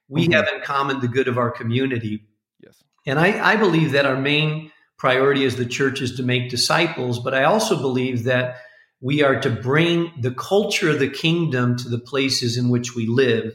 we 0.08 0.24
mm-hmm. 0.24 0.32
have 0.32 0.48
in 0.48 0.60
common 0.62 1.00
the 1.00 1.08
good 1.08 1.28
of 1.28 1.38
our 1.38 1.50
community. 1.50 2.24
Yes. 2.62 2.82
And 3.06 3.18
I, 3.18 3.52
I 3.52 3.56
believe 3.56 3.92
that 3.92 4.06
our 4.06 4.16
main 4.16 4.70
priority 5.02 5.44
as 5.44 5.56
the 5.56 5.66
church 5.66 6.00
is 6.00 6.14
to 6.14 6.22
make 6.22 6.48
disciples 6.48 7.18
but 7.18 7.34
i 7.34 7.42
also 7.42 7.76
believe 7.76 8.22
that 8.22 8.58
we 9.00 9.20
are 9.20 9.40
to 9.40 9.50
bring 9.50 10.12
the 10.20 10.30
culture 10.30 10.90
of 10.90 11.00
the 11.00 11.08
kingdom 11.08 11.76
to 11.76 11.88
the 11.88 11.98
places 11.98 12.56
in 12.56 12.68
which 12.68 12.94
we 12.94 13.06
live 13.06 13.52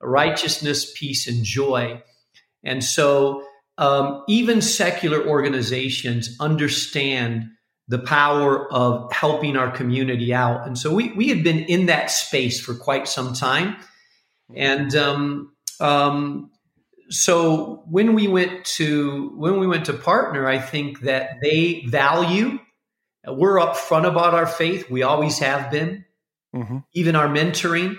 righteousness, 0.00 0.92
peace, 0.96 1.26
and 1.26 1.44
joy. 1.44 2.02
And 2.64 2.82
so, 2.82 3.44
um, 3.78 4.24
even 4.28 4.60
secular 4.60 5.26
organizations 5.26 6.36
understand 6.40 7.48
the 7.88 7.98
power 7.98 8.70
of 8.72 9.12
helping 9.12 9.56
our 9.56 9.70
community 9.70 10.34
out. 10.34 10.66
And 10.66 10.78
so, 10.78 10.92
we, 10.94 11.12
we 11.12 11.28
had 11.28 11.42
been 11.42 11.60
in 11.60 11.86
that 11.86 12.10
space 12.10 12.60
for 12.60 12.74
quite 12.74 13.08
some 13.08 13.34
time. 13.34 13.76
And 14.54 14.94
um, 14.94 15.52
um, 15.80 16.50
so, 17.08 17.82
when 17.88 18.14
we 18.14 18.28
went 18.28 18.64
to 18.76 19.32
when 19.36 19.58
we 19.58 19.66
went 19.66 19.86
to 19.86 19.92
partner, 19.92 20.46
I 20.46 20.58
think 20.58 21.00
that 21.00 21.38
they 21.42 21.84
value. 21.86 22.58
We're 23.26 23.58
upfront 23.58 24.06
about 24.06 24.32
our 24.32 24.46
faith. 24.46 24.90
We 24.90 25.02
always 25.02 25.38
have 25.38 25.70
been. 25.70 26.04
Mm-hmm. 26.54 26.78
Even 26.94 27.16
our 27.16 27.28
mentoring 27.28 27.96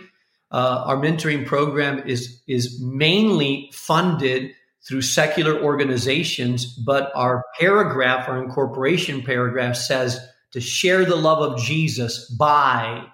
uh, 0.52 0.84
our 0.86 0.98
mentoring 0.98 1.46
program 1.46 2.04
is 2.08 2.42
is 2.48 2.82
mainly 2.82 3.70
funded 3.74 4.54
through 4.88 5.02
secular 5.02 5.62
organizations, 5.62 6.66
but 6.66 7.12
our 7.16 7.46
paragraph, 7.60 8.28
our 8.28 8.44
incorporation 8.44 9.22
paragraph 9.22 9.76
says 9.76 10.20
to 10.52 10.60
share 10.60 11.06
the 11.06 11.16
love 11.16 11.40
of 11.40 11.60
Jesus 11.60 12.30
by. 12.30 13.06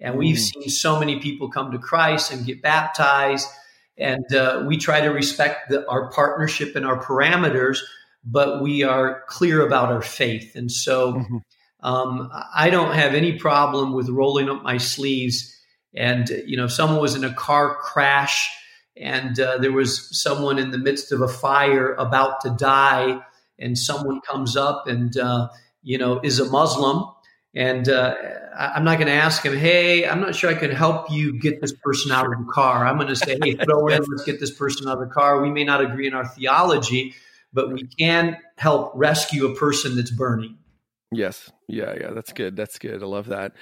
And 0.00 0.16
we've 0.16 0.36
mm. 0.36 0.52
seen 0.52 0.68
so 0.68 0.98
many 0.98 1.18
people 1.18 1.50
come 1.50 1.72
to 1.72 1.78
Christ 1.78 2.32
and 2.32 2.46
get 2.46 2.62
baptized. 2.62 3.48
And 3.96 4.32
uh, 4.32 4.64
we 4.66 4.76
try 4.76 5.00
to 5.00 5.08
respect 5.08 5.70
the, 5.70 5.86
our 5.88 6.08
partnership 6.12 6.76
and 6.76 6.86
our 6.86 7.02
parameters, 7.02 7.80
but 8.24 8.62
we 8.62 8.84
are 8.84 9.24
clear 9.26 9.66
about 9.66 9.90
our 9.90 10.02
faith. 10.02 10.54
And 10.54 10.70
so 10.70 11.14
mm-hmm. 11.14 11.36
um, 11.80 12.30
I 12.54 12.70
don't 12.70 12.94
have 12.94 13.14
any 13.14 13.38
problem 13.38 13.92
with 13.92 14.08
rolling 14.08 14.48
up 14.48 14.62
my 14.62 14.78
sleeves 14.78 15.57
and 15.98 16.28
you 16.46 16.56
know, 16.56 16.68
someone 16.68 17.00
was 17.00 17.16
in 17.16 17.24
a 17.24 17.34
car 17.34 17.74
crash 17.74 18.54
and 18.96 19.38
uh, 19.38 19.58
there 19.58 19.72
was 19.72 20.08
someone 20.20 20.58
in 20.58 20.70
the 20.70 20.78
midst 20.78 21.12
of 21.12 21.20
a 21.20 21.28
fire 21.28 21.94
about 21.94 22.40
to 22.42 22.50
die, 22.50 23.20
and 23.58 23.78
someone 23.78 24.20
comes 24.20 24.56
up 24.56 24.86
and 24.86 25.16
uh, 25.16 25.48
you 25.82 25.98
know 25.98 26.20
is 26.22 26.40
a 26.40 26.44
Muslim, 26.44 27.04
and 27.54 27.88
uh, 27.88 28.14
I'm 28.56 28.84
not 28.84 28.98
going 28.98 29.08
to 29.08 29.12
ask 29.12 29.44
him, 29.44 29.56
"Hey, 29.56 30.06
I'm 30.06 30.20
not 30.20 30.34
sure 30.34 30.50
I 30.50 30.54
can 30.54 30.70
help 30.70 31.10
you 31.10 31.38
get 31.38 31.60
this 31.60 31.72
person 31.72 32.12
out 32.12 32.26
of 32.26 32.32
the 32.32 32.52
car." 32.52 32.86
I'm 32.86 32.96
going 32.96 33.08
to 33.08 33.16
say, 33.16 33.38
"Hey, 33.42 33.54
throw 33.54 33.88
in, 33.88 34.02
let's 34.08 34.24
get 34.24 34.40
this 34.40 34.52
person 34.52 34.88
out 34.88 35.00
of 35.00 35.08
the 35.08 35.14
car." 35.14 35.40
We 35.40 35.50
may 35.50 35.64
not 35.64 35.80
agree 35.80 36.06
in 36.06 36.14
our 36.14 36.26
theology, 36.26 37.14
but 37.52 37.72
we 37.72 37.84
can 37.98 38.36
help 38.56 38.92
rescue 38.94 39.46
a 39.46 39.54
person 39.54 39.96
that's 39.96 40.10
burning. 40.10 40.58
Yes, 41.12 41.50
yeah, 41.68 41.94
yeah, 41.98 42.10
that's 42.10 42.32
good. 42.32 42.56
That's 42.56 42.78
good. 42.78 43.02
I 43.02 43.06
love 43.06 43.26
that. 43.26 43.52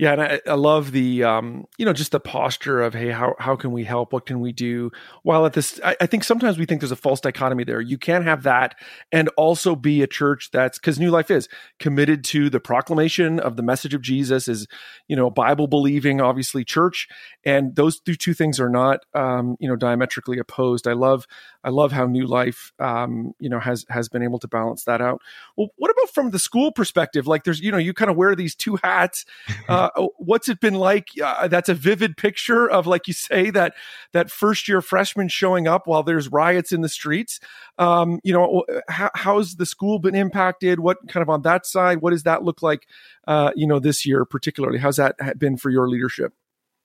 Yeah, 0.00 0.12
and 0.12 0.22
I, 0.22 0.40
I 0.46 0.54
love 0.54 0.92
the 0.92 1.24
um, 1.24 1.66
you 1.76 1.84
know 1.84 1.92
just 1.92 2.10
the 2.12 2.20
posture 2.20 2.80
of 2.80 2.94
hey, 2.94 3.10
how 3.10 3.34
how 3.38 3.54
can 3.54 3.70
we 3.70 3.84
help? 3.84 4.14
What 4.14 4.24
can 4.24 4.40
we 4.40 4.50
do? 4.50 4.90
While 5.24 5.44
at 5.44 5.52
this, 5.52 5.78
I, 5.84 5.94
I 6.00 6.06
think 6.06 6.24
sometimes 6.24 6.56
we 6.56 6.64
think 6.64 6.80
there's 6.80 6.90
a 6.90 6.96
false 6.96 7.20
dichotomy 7.20 7.64
there. 7.64 7.82
You 7.82 7.98
can't 7.98 8.24
have 8.24 8.44
that 8.44 8.76
and 9.12 9.28
also 9.36 9.76
be 9.76 10.00
a 10.00 10.06
church 10.06 10.52
that's 10.52 10.78
because 10.78 10.98
New 10.98 11.10
Life 11.10 11.30
is 11.30 11.50
committed 11.78 12.24
to 12.24 12.48
the 12.48 12.60
proclamation 12.60 13.38
of 13.38 13.56
the 13.56 13.62
message 13.62 13.92
of 13.92 14.00
Jesus, 14.00 14.48
is 14.48 14.66
you 15.06 15.16
know 15.16 15.28
Bible 15.28 15.66
believing, 15.66 16.18
obviously 16.18 16.64
church, 16.64 17.06
and 17.44 17.76
those 17.76 18.00
two 18.00 18.32
things 18.32 18.58
are 18.58 18.70
not 18.70 19.00
um, 19.12 19.58
you 19.60 19.68
know 19.68 19.76
diametrically 19.76 20.38
opposed. 20.38 20.88
I 20.88 20.94
love 20.94 21.26
I 21.62 21.68
love 21.68 21.92
how 21.92 22.06
New 22.06 22.26
Life 22.26 22.72
um, 22.78 23.34
you 23.38 23.50
know 23.50 23.60
has 23.60 23.84
has 23.90 24.08
been 24.08 24.22
able 24.22 24.38
to 24.38 24.48
balance 24.48 24.84
that 24.84 25.02
out. 25.02 25.20
Well, 25.58 25.68
what 25.76 25.90
about 25.90 26.08
from 26.08 26.30
the 26.30 26.38
school 26.38 26.72
perspective? 26.72 27.26
Like 27.26 27.44
there's 27.44 27.60
you 27.60 27.70
know 27.70 27.76
you 27.76 27.92
kind 27.92 28.10
of 28.10 28.16
wear 28.16 28.34
these 28.34 28.54
two 28.54 28.78
hats. 28.82 29.26
Uh, 29.68 29.89
uh, 29.89 29.89
what's 30.16 30.48
it 30.48 30.60
been 30.60 30.74
like? 30.74 31.08
Uh, 31.22 31.48
that's 31.48 31.68
a 31.68 31.74
vivid 31.74 32.16
picture 32.16 32.68
of, 32.68 32.86
like 32.86 33.06
you 33.08 33.14
say, 33.14 33.50
that 33.50 33.74
that 34.12 34.30
first 34.30 34.68
year 34.68 34.80
freshman 34.80 35.28
showing 35.28 35.66
up 35.66 35.86
while 35.86 36.02
there's 36.02 36.28
riots 36.28 36.72
in 36.72 36.80
the 36.80 36.88
streets. 36.88 37.40
Um, 37.78 38.20
you 38.22 38.32
know, 38.32 38.64
how, 38.88 39.10
how's 39.14 39.56
the 39.56 39.66
school 39.66 39.98
been 39.98 40.14
impacted? 40.14 40.80
What 40.80 40.98
kind 41.08 41.22
of 41.22 41.30
on 41.30 41.42
that 41.42 41.66
side? 41.66 42.00
What 42.00 42.10
does 42.10 42.24
that 42.24 42.42
look 42.42 42.62
like? 42.62 42.86
Uh, 43.26 43.52
you 43.54 43.66
know, 43.66 43.78
this 43.78 44.04
year 44.06 44.24
particularly, 44.24 44.78
how's 44.78 44.96
that 44.96 45.38
been 45.38 45.56
for 45.56 45.70
your 45.70 45.88
leadership? 45.88 46.32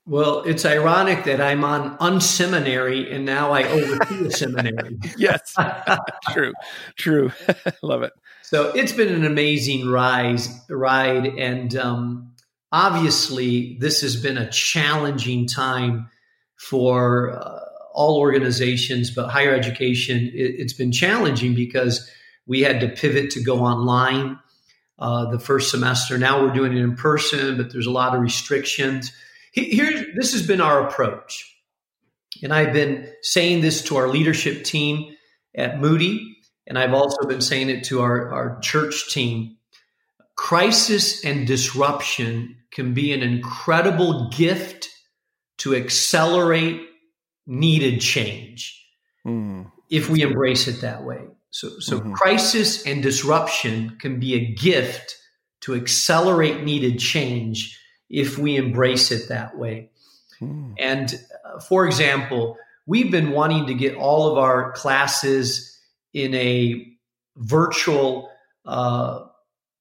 Well, 0.08 0.42
it's 0.42 0.64
ironic 0.64 1.24
that 1.24 1.40
I'm 1.40 1.64
on 1.64 1.98
unseminary 1.98 3.12
and 3.12 3.24
now 3.24 3.50
I 3.50 3.64
oversee 3.64 4.26
a 4.26 4.30
seminary. 4.30 4.98
yes, 5.18 5.52
true, 6.30 6.52
true. 6.94 7.32
Love 7.82 8.04
it. 8.04 8.12
So 8.42 8.70
it's 8.70 8.92
been 8.92 9.12
an 9.12 9.24
amazing 9.24 9.88
rise 9.88 10.48
ride, 10.68 11.26
and 11.26 11.74
um, 11.74 12.32
obviously, 12.76 13.78
this 13.80 14.02
has 14.02 14.16
been 14.16 14.36
a 14.36 14.50
challenging 14.50 15.46
time 15.46 16.10
for 16.56 17.32
uh, 17.32 17.60
all 17.94 18.18
organizations, 18.18 19.10
but 19.10 19.30
higher 19.30 19.54
education, 19.54 20.30
it, 20.34 20.60
has 20.60 20.74
been 20.74 20.92
challenging 20.92 21.54
because 21.54 22.08
we 22.46 22.60
had 22.60 22.80
to 22.80 22.88
pivot 22.88 23.30
to 23.30 23.42
go 23.42 23.60
online 23.60 24.38
uh, 24.98 25.30
the 25.30 25.38
first 25.38 25.70
semester. 25.70 26.18
Now 26.18 26.42
we're 26.42 26.52
doing 26.52 26.76
it 26.76 26.82
in 26.82 26.96
person, 26.96 27.56
but 27.56 27.72
there's 27.72 27.86
a 27.86 27.90
lot 27.90 28.14
of 28.14 28.20
restrictions. 28.20 29.10
Here, 29.52 30.04
this 30.14 30.32
has 30.32 30.46
been 30.46 30.60
our 30.60 30.86
approach. 30.86 31.50
And 32.42 32.52
I've 32.52 32.74
been 32.74 33.10
saying 33.22 33.62
this 33.62 33.82
to 33.84 33.96
our 33.96 34.08
leadership 34.08 34.64
team 34.64 35.16
at 35.54 35.80
Moody, 35.80 36.36
and 36.66 36.78
I've 36.78 36.92
also 36.92 37.26
been 37.26 37.40
saying 37.40 37.70
it 37.70 37.84
to 37.84 38.02
our, 38.02 38.34
our 38.34 38.60
church 38.60 39.10
team 39.10 39.55
crisis 40.36 41.24
and 41.24 41.46
disruption 41.46 42.56
can 42.70 42.94
be 42.94 43.12
an 43.12 43.22
incredible 43.22 44.28
gift 44.28 44.90
to 45.58 45.74
accelerate 45.74 46.82
needed 47.46 48.00
change 48.00 48.86
mm. 49.26 49.70
if 49.90 50.10
we 50.10 50.22
embrace 50.22 50.68
it 50.68 50.82
that 50.82 51.04
way. 51.04 51.24
So, 51.50 51.78
so 51.78 51.98
mm-hmm. 51.98 52.12
crisis 52.12 52.86
and 52.86 53.02
disruption 53.02 53.96
can 53.98 54.20
be 54.20 54.34
a 54.34 54.54
gift 54.54 55.16
to 55.62 55.74
accelerate 55.74 56.62
needed 56.62 56.98
change 56.98 57.80
if 58.10 58.38
we 58.38 58.56
embrace 58.56 59.10
it 59.10 59.28
that 59.28 59.56
way. 59.56 59.90
Mm. 60.40 60.74
And 60.78 61.18
uh, 61.44 61.60
for 61.60 61.86
example, 61.86 62.58
we've 62.84 63.10
been 63.10 63.30
wanting 63.30 63.66
to 63.68 63.74
get 63.74 63.94
all 63.94 64.30
of 64.30 64.38
our 64.38 64.72
classes 64.72 65.78
in 66.12 66.34
a 66.34 66.86
virtual 67.36 68.30
uh, 68.66 69.25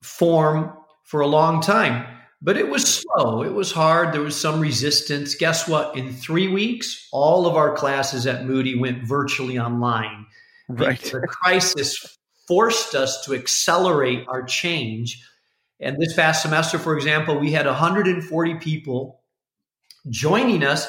form 0.01 0.71
for 1.03 1.21
a 1.21 1.27
long 1.27 1.61
time. 1.61 2.05
But 2.41 2.57
it 2.57 2.69
was 2.69 3.01
slow. 3.01 3.43
It 3.43 3.53
was 3.53 3.71
hard. 3.71 4.13
There 4.13 4.21
was 4.21 4.39
some 4.39 4.59
resistance. 4.59 5.35
Guess 5.35 5.67
what? 5.67 5.97
In 5.97 6.13
three 6.13 6.47
weeks, 6.47 7.07
all 7.11 7.47
of 7.47 7.55
our 7.55 7.75
classes 7.75 8.27
at 8.27 8.45
Moody 8.45 8.77
went 8.77 9.03
virtually 9.03 9.57
online. 9.57 10.25
Right. 10.69 10.99
The, 10.99 11.21
the 11.21 11.27
crisis 11.27 12.17
forced 12.47 12.93
us 12.93 13.25
to 13.25 13.33
accelerate 13.33 14.25
our 14.27 14.43
change. 14.43 15.23
And 15.79 15.97
this 15.99 16.13
past 16.13 16.41
semester, 16.41 16.77
for 16.77 16.95
example, 16.95 17.39
we 17.39 17.51
had 17.51 17.65
140 17.65 18.55
people 18.55 19.21
joining 20.09 20.63
us 20.63 20.87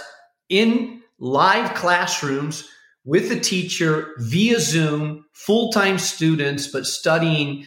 in 0.49 1.03
live 1.19 1.75
classrooms 1.75 2.69
with 3.05 3.31
a 3.31 3.40
teacher 3.40 4.14
via 4.19 4.61
Zoom, 4.61 5.25
full 5.33 5.73
time 5.73 5.99
students, 5.99 6.66
but 6.66 6.87
studying 6.87 7.66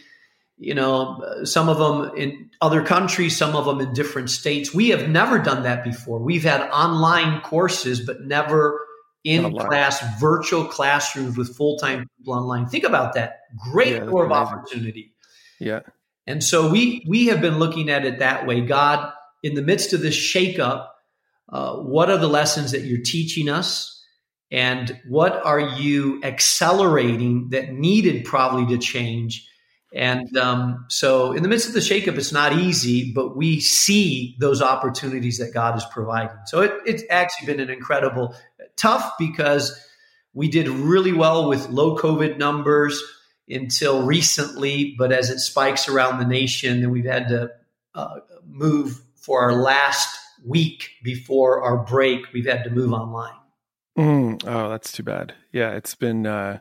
you 0.59 0.75
know, 0.75 1.23
some 1.45 1.69
of 1.69 1.77
them 1.77 2.15
in 2.17 2.49
other 2.61 2.83
countries, 2.83 3.35
some 3.35 3.55
of 3.55 3.65
them 3.65 3.79
in 3.79 3.93
different 3.93 4.29
states. 4.29 4.73
We 4.73 4.89
have 4.89 5.09
never 5.09 5.39
done 5.39 5.63
that 5.63 5.83
before. 5.83 6.19
We've 6.19 6.43
had 6.43 6.69
online 6.69 7.41
courses, 7.41 8.05
but 8.05 8.21
never 8.21 8.85
in 9.23 9.55
class 9.55 10.03
virtual 10.19 10.65
classrooms 10.65 11.37
with 11.37 11.55
full 11.55 11.77
time 11.77 12.07
people 12.17 12.33
online. 12.33 12.67
Think 12.67 12.83
about 12.83 13.13
that. 13.13 13.39
Great 13.71 13.93
yeah, 13.93 14.05
door 14.05 14.25
of 14.25 14.31
opportunity. 14.31 15.13
Yeah. 15.59 15.81
And 16.27 16.43
so 16.43 16.69
we 16.69 17.05
we 17.07 17.27
have 17.27 17.41
been 17.41 17.57
looking 17.57 17.89
at 17.89 18.05
it 18.05 18.19
that 18.19 18.45
way. 18.45 18.61
God 18.61 19.13
in 19.43 19.55
the 19.55 19.61
midst 19.61 19.93
of 19.93 20.01
this 20.01 20.15
shakeup, 20.15 20.87
uh, 21.51 21.75
what 21.77 22.09
are 22.09 22.17
the 22.17 22.27
lessons 22.27 22.71
that 22.71 22.81
you're 22.81 23.01
teaching 23.01 23.49
us? 23.49 23.95
And 24.51 24.99
what 25.07 25.45
are 25.45 25.59
you 25.59 26.21
accelerating 26.23 27.49
that 27.49 27.71
needed 27.71 28.25
probably 28.25 28.75
to 28.75 28.81
change? 28.81 29.47
And 29.91 30.37
um, 30.37 30.85
so, 30.87 31.31
in 31.31 31.41
the 31.41 31.49
midst 31.49 31.67
of 31.67 31.73
the 31.73 31.79
shakeup, 31.79 32.17
it's 32.17 32.31
not 32.31 32.53
easy, 32.53 33.11
but 33.11 33.35
we 33.35 33.59
see 33.59 34.35
those 34.39 34.61
opportunities 34.61 35.39
that 35.39 35.51
God 35.51 35.75
is 35.77 35.85
providing. 35.91 36.37
So, 36.45 36.61
it, 36.61 36.73
it's 36.85 37.03
actually 37.09 37.47
been 37.47 37.59
an 37.59 37.71
incredible, 37.71 38.35
tough 38.75 39.13
because 39.17 39.83
we 40.33 40.47
did 40.47 40.69
really 40.69 41.11
well 41.11 41.49
with 41.49 41.69
low 41.69 41.97
COVID 41.97 42.37
numbers 42.37 43.01
until 43.49 44.03
recently, 44.03 44.93
but 44.97 45.11
as 45.11 45.31
it 45.31 45.39
spikes 45.39 45.89
around 45.89 46.19
the 46.19 46.25
nation, 46.25 46.81
then 46.81 46.91
we've 46.91 47.05
had 47.05 47.27
to 47.29 47.51
uh, 47.95 48.19
move 48.45 49.01
for 49.15 49.41
our 49.41 49.53
last 49.53 50.19
week 50.45 50.91
before 51.03 51.63
our 51.63 51.77
break. 51.77 52.31
We've 52.31 52.45
had 52.45 52.63
to 52.65 52.69
move 52.69 52.93
online. 52.93 53.33
Mm, 53.97 54.43
oh, 54.47 54.69
that's 54.69 54.91
too 54.91 55.03
bad. 55.03 55.33
Yeah, 55.51 55.71
it's 55.71 55.95
been. 55.95 56.25
Uh, 56.25 56.59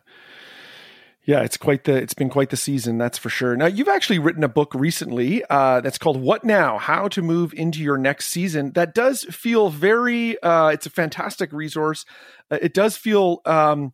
yeah, 1.28 1.42
it's 1.42 1.58
quite 1.58 1.84
the 1.84 1.94
it's 1.94 2.14
been 2.14 2.30
quite 2.30 2.48
the 2.48 2.56
season, 2.56 2.96
that's 2.96 3.18
for 3.18 3.28
sure. 3.28 3.54
Now 3.54 3.66
you've 3.66 3.86
actually 3.86 4.18
written 4.18 4.42
a 4.42 4.48
book 4.48 4.72
recently 4.74 5.44
uh, 5.50 5.82
that's 5.82 5.98
called 5.98 6.18
"What 6.18 6.42
Now: 6.42 6.78
How 6.78 7.06
to 7.08 7.20
Move 7.20 7.52
into 7.52 7.82
Your 7.82 7.98
Next 7.98 8.28
Season." 8.28 8.72
That 8.72 8.94
does 8.94 9.24
feel 9.24 9.68
very. 9.68 10.42
Uh, 10.42 10.68
it's 10.68 10.86
a 10.86 10.90
fantastic 10.90 11.52
resource. 11.52 12.06
Uh, 12.50 12.56
it 12.62 12.72
does 12.72 12.96
feel 12.96 13.42
um, 13.44 13.92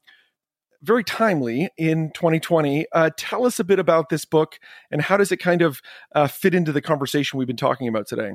very 0.80 1.02
timely 1.02 1.70
in 1.76 2.12
2020. 2.12 2.86
Uh, 2.92 3.10
tell 3.16 3.46
us 3.46 3.58
a 3.58 3.64
bit 3.64 3.80
about 3.80 4.10
this 4.10 4.24
book 4.24 4.60
and 4.92 5.02
how 5.02 5.16
does 5.16 5.32
it 5.32 5.38
kind 5.38 5.60
of 5.60 5.82
uh, 6.14 6.28
fit 6.28 6.54
into 6.54 6.70
the 6.70 6.80
conversation 6.80 7.40
we've 7.40 7.48
been 7.48 7.56
talking 7.56 7.88
about 7.88 8.06
today? 8.06 8.34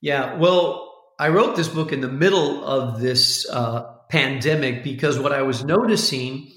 Yeah, 0.00 0.36
well, 0.36 0.94
I 1.18 1.30
wrote 1.30 1.56
this 1.56 1.66
book 1.66 1.90
in 1.90 2.02
the 2.02 2.08
middle 2.08 2.64
of 2.64 3.00
this 3.00 3.50
uh, 3.50 3.94
pandemic 4.10 4.84
because 4.84 5.18
what 5.18 5.32
I 5.32 5.42
was 5.42 5.64
noticing 5.64 6.52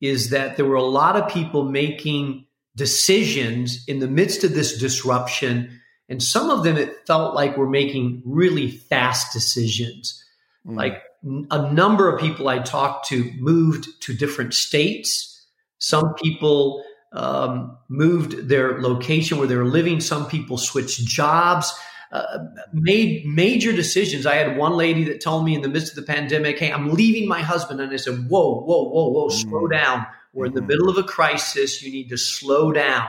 is 0.00 0.30
that 0.30 0.56
there 0.56 0.66
were 0.66 0.74
a 0.74 0.82
lot 0.82 1.16
of 1.16 1.32
people 1.32 1.64
making 1.64 2.46
decisions 2.76 3.84
in 3.88 4.00
the 4.00 4.08
midst 4.08 4.44
of 4.44 4.54
this 4.54 4.78
disruption. 4.78 5.80
And 6.08 6.22
some 6.22 6.50
of 6.50 6.62
them, 6.62 6.76
it 6.76 7.06
felt 7.06 7.34
like 7.34 7.56
were 7.56 7.68
making 7.68 8.22
really 8.24 8.70
fast 8.70 9.32
decisions. 9.32 10.22
Mm. 10.66 10.76
Like 10.76 11.02
a 11.50 11.72
number 11.72 12.12
of 12.12 12.20
people 12.20 12.48
I 12.48 12.58
talked 12.58 13.08
to 13.08 13.30
moved 13.38 13.88
to 14.02 14.14
different 14.14 14.54
states. 14.54 15.46
Some 15.78 16.14
people 16.14 16.84
um, 17.12 17.76
moved 17.88 18.48
their 18.48 18.80
location 18.80 19.38
where 19.38 19.46
they 19.46 19.56
were 19.56 19.64
living. 19.64 20.00
Some 20.00 20.26
people 20.28 20.58
switched 20.58 21.04
jobs, 21.06 21.72
uh, 22.12 22.38
made 22.72 23.26
major 23.26 23.72
decisions. 23.72 24.26
I 24.26 24.36
had 24.36 24.56
one 24.56 24.72
lady 24.72 25.04
that 25.04 25.20
told 25.20 25.44
me 25.44 25.54
in 25.54 25.62
the 25.62 25.68
midst 25.68 25.96
of 25.96 26.06
the 26.06 26.12
pandemic, 26.12 26.58
Hey, 26.58 26.72
I'm 26.72 26.90
leaving 26.90 27.28
my 27.28 27.42
husband. 27.42 27.80
And 27.80 27.92
I 27.92 27.96
said, 27.96 28.28
Whoa, 28.28 28.60
whoa, 28.60 28.88
whoa, 28.88 29.08
whoa, 29.08 29.26
mm-hmm. 29.28 29.48
slow 29.48 29.66
down. 29.66 30.06
We're 30.32 30.46
mm-hmm. 30.46 30.58
in 30.58 30.62
the 30.62 30.68
middle 30.68 30.88
of 30.88 30.98
a 30.98 31.02
crisis. 31.02 31.82
You 31.82 31.92
need 31.92 32.08
to 32.10 32.18
slow 32.18 32.72
down. 32.72 33.08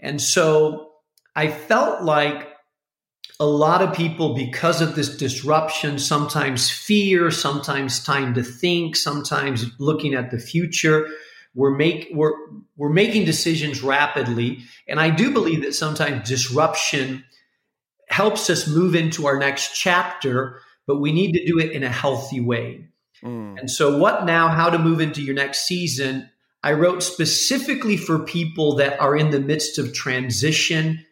And 0.00 0.20
so 0.20 0.92
I 1.34 1.48
felt 1.48 2.02
like 2.02 2.48
a 3.40 3.46
lot 3.46 3.82
of 3.82 3.94
people, 3.94 4.34
because 4.34 4.80
of 4.80 4.96
this 4.96 5.16
disruption, 5.16 5.98
sometimes 5.98 6.70
fear, 6.70 7.30
sometimes 7.30 8.02
time 8.02 8.34
to 8.34 8.42
think, 8.42 8.96
sometimes 8.96 9.66
looking 9.78 10.14
at 10.14 10.30
the 10.30 10.38
future, 10.38 11.06
we're 11.54 11.74
make 11.74 12.08
we're 12.12 12.34
we're 12.76 12.90
making 12.90 13.24
decisions 13.24 13.82
rapidly. 13.82 14.58
And 14.86 15.00
I 15.00 15.10
do 15.10 15.32
believe 15.32 15.62
that 15.62 15.74
sometimes 15.74 16.28
disruption 16.28 17.24
helps 18.08 18.50
us 18.50 18.66
move 18.66 18.94
into 18.94 19.26
our 19.26 19.38
next 19.38 19.74
chapter, 19.74 20.60
but 20.86 21.00
we 21.00 21.12
need 21.12 21.32
to 21.32 21.46
do 21.46 21.58
it 21.58 21.72
in 21.72 21.82
a 21.82 21.88
healthy 21.88 22.40
way. 22.40 22.86
Mm. 23.22 23.58
And 23.58 23.70
so, 23.70 23.98
what 23.98 24.24
now? 24.24 24.48
How 24.48 24.70
to 24.70 24.78
move 24.78 25.00
into 25.00 25.22
your 25.22 25.34
next 25.34 25.66
season? 25.66 26.30
I 26.62 26.72
wrote 26.72 27.02
specifically 27.02 27.96
for 27.96 28.18
people 28.18 28.76
that 28.76 29.00
are 29.00 29.16
in 29.16 29.30
the 29.30 29.40
midst 29.40 29.78
of 29.78 29.94
transition 29.94 31.04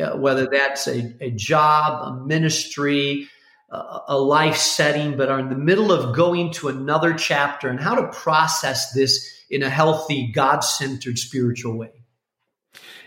uh, 0.00 0.16
whether 0.16 0.46
that's 0.46 0.86
a, 0.86 1.14
a 1.20 1.30
job, 1.30 2.02
a 2.02 2.26
ministry, 2.26 3.28
uh, 3.70 4.00
a 4.08 4.18
life 4.18 4.56
setting, 4.56 5.16
but 5.16 5.28
are 5.28 5.38
in 5.38 5.48
the 5.48 5.56
middle 5.56 5.92
of 5.92 6.16
going 6.16 6.50
to 6.52 6.68
another 6.68 7.14
chapter 7.14 7.68
and 7.68 7.80
how 7.80 7.94
to 7.94 8.08
process 8.08 8.92
this 8.92 9.28
in 9.50 9.62
a 9.62 9.70
healthy, 9.70 10.32
God 10.32 10.60
centered 10.60 11.18
spiritual 11.18 11.76
way. 11.76 11.90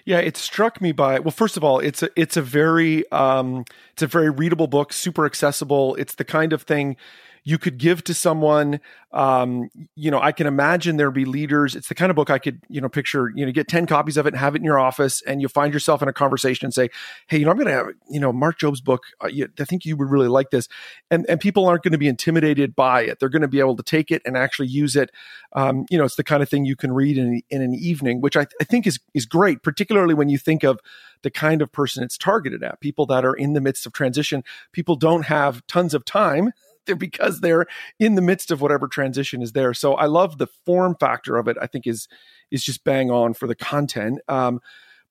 Yeah, 0.06 0.20
it 0.20 0.38
struck 0.38 0.82
me 0.82 0.92
by 0.92 1.20
well, 1.20 1.32
first 1.32 1.58
of 1.58 1.64
all, 1.64 1.80
it's 1.80 2.04
a 2.04 2.10
it's 2.16 2.38
a 2.38 2.42
very 2.42 3.12
um, 3.12 3.66
it's 3.94 4.04
a 4.04 4.08
very 4.08 4.30
readable 4.30 4.68
book, 4.68 4.94
super 4.94 5.26
accessible. 5.26 5.96
It's 5.96 6.16
the 6.16 6.24
kind 6.24 6.54
of 6.54 6.62
thing 6.62 6.96
you 7.46 7.60
could 7.60 7.78
give 7.78 8.04
to 8.04 8.14
someone. 8.14 8.82
Um, 9.14 9.70
you 9.96 10.12
know, 10.12 10.20
I 10.20 10.32
can 10.32 10.48
imagine 10.48 10.98
there'd 10.98 11.14
be 11.14 11.26
leaders. 11.26 11.76
It's 11.76 11.88
the 11.88 11.96
kind 11.96 12.10
of 12.10 12.16
book 12.16 12.32
I 12.32 12.40
could, 12.40 12.60
you 12.70 12.82
know, 12.82 12.90
picture, 12.90 13.32
you 13.36 13.46
know, 13.46 13.52
get 13.52 13.68
10 13.68 13.86
copies 13.86 14.18
of 14.18 14.26
it 14.26 14.34
and 14.34 14.40
have 14.40 14.56
it 14.56 14.58
in 14.58 14.66
your 14.66 14.80
office 14.80 15.22
and 15.22 15.40
you'll 15.40 15.50
find 15.50 15.72
yourself 15.72 16.02
in 16.02 16.10
a 16.10 16.14
conversation 16.14 16.66
and 16.66 16.74
say, 16.74 16.90
Hey, 17.28 17.38
you 17.38 17.46
know, 17.46 17.52
I'm 17.52 17.58
going 17.58 17.68
to 17.68 17.74
have, 17.74 17.88
you 18.10 18.20
know, 18.20 18.34
Mark 18.34 18.58
Jobe's 18.58 18.82
book. 18.82 19.04
Uh, 19.22 19.30
I 19.60 19.64
think 19.64 19.86
you 19.86 19.96
would 19.96 20.10
really 20.10 20.28
like 20.28 20.50
this. 20.50 20.68
And, 21.12 21.26
and 21.30 21.40
people 21.40 21.68
aren't 21.68 21.84
going 21.84 21.94
to 21.94 22.00
be 22.00 22.08
intimidated 22.08 22.76
by 22.76 23.04
it. 23.04 23.20
They're 23.20 23.30
going 23.30 23.44
to 23.44 23.48
be 23.48 23.60
able 23.60 23.78
to 23.78 23.84
take 23.84 24.12
it 24.12 24.24
and 24.26 24.36
actually 24.36 24.68
use 24.68 24.96
it. 24.96 25.12
Um, 25.54 25.86
you 25.90 26.00
know, 26.00 26.04
it's 26.04 26.16
the 26.16 26.24
kind 26.24 26.42
of 26.42 26.50
thing 26.50 26.66
you 26.66 26.76
can 26.76 26.92
read 26.92 27.18
in, 27.18 27.42
in 27.52 27.62
an 27.62 27.76
evening, 27.76 28.22
which 28.22 28.36
I, 28.36 28.48
I 28.60 28.64
think 28.64 28.88
is, 28.88 29.00
is 29.14 29.28
great, 29.28 29.62
particularly 29.62 30.16
when 30.16 30.30
you 30.30 30.40
think 30.40 30.64
of 30.64 30.80
the 31.22 31.32
kind 31.32 31.62
of 31.62 31.72
person 31.72 32.04
it's 32.04 32.18
targeted 32.18 32.64
at 32.64 32.80
people 32.82 33.06
that 33.06 33.24
are 33.24 33.34
in 33.34 33.54
the 33.54 33.62
midst 33.62 33.86
of 33.86 33.94
transition. 33.94 34.44
People 34.72 34.96
don't 34.96 35.26
have 35.26 35.66
tons 35.68 35.94
of 35.94 36.06
time 36.06 36.52
because 36.98 37.42
they're 37.42 37.66
in 38.00 38.16
the 38.16 38.22
midst 38.22 38.52
of 38.52 38.62
whatever 38.62 38.88
transition 38.88 39.42
is 39.42 39.54
there. 39.54 39.74
So 39.74 39.96
I 39.96 40.06
love 40.06 40.38
the 40.38 40.48
form 40.66 40.96
factor 41.00 41.38
of 41.38 41.48
it. 41.48 41.58
I 41.62 41.68
think 41.68 41.88
is 41.88 42.08
is 42.52 42.64
just 42.64 42.84
bang 42.84 43.10
on 43.10 43.34
for 43.34 43.48
the 43.48 43.56
content. 43.56 44.20
Um, 44.28 44.62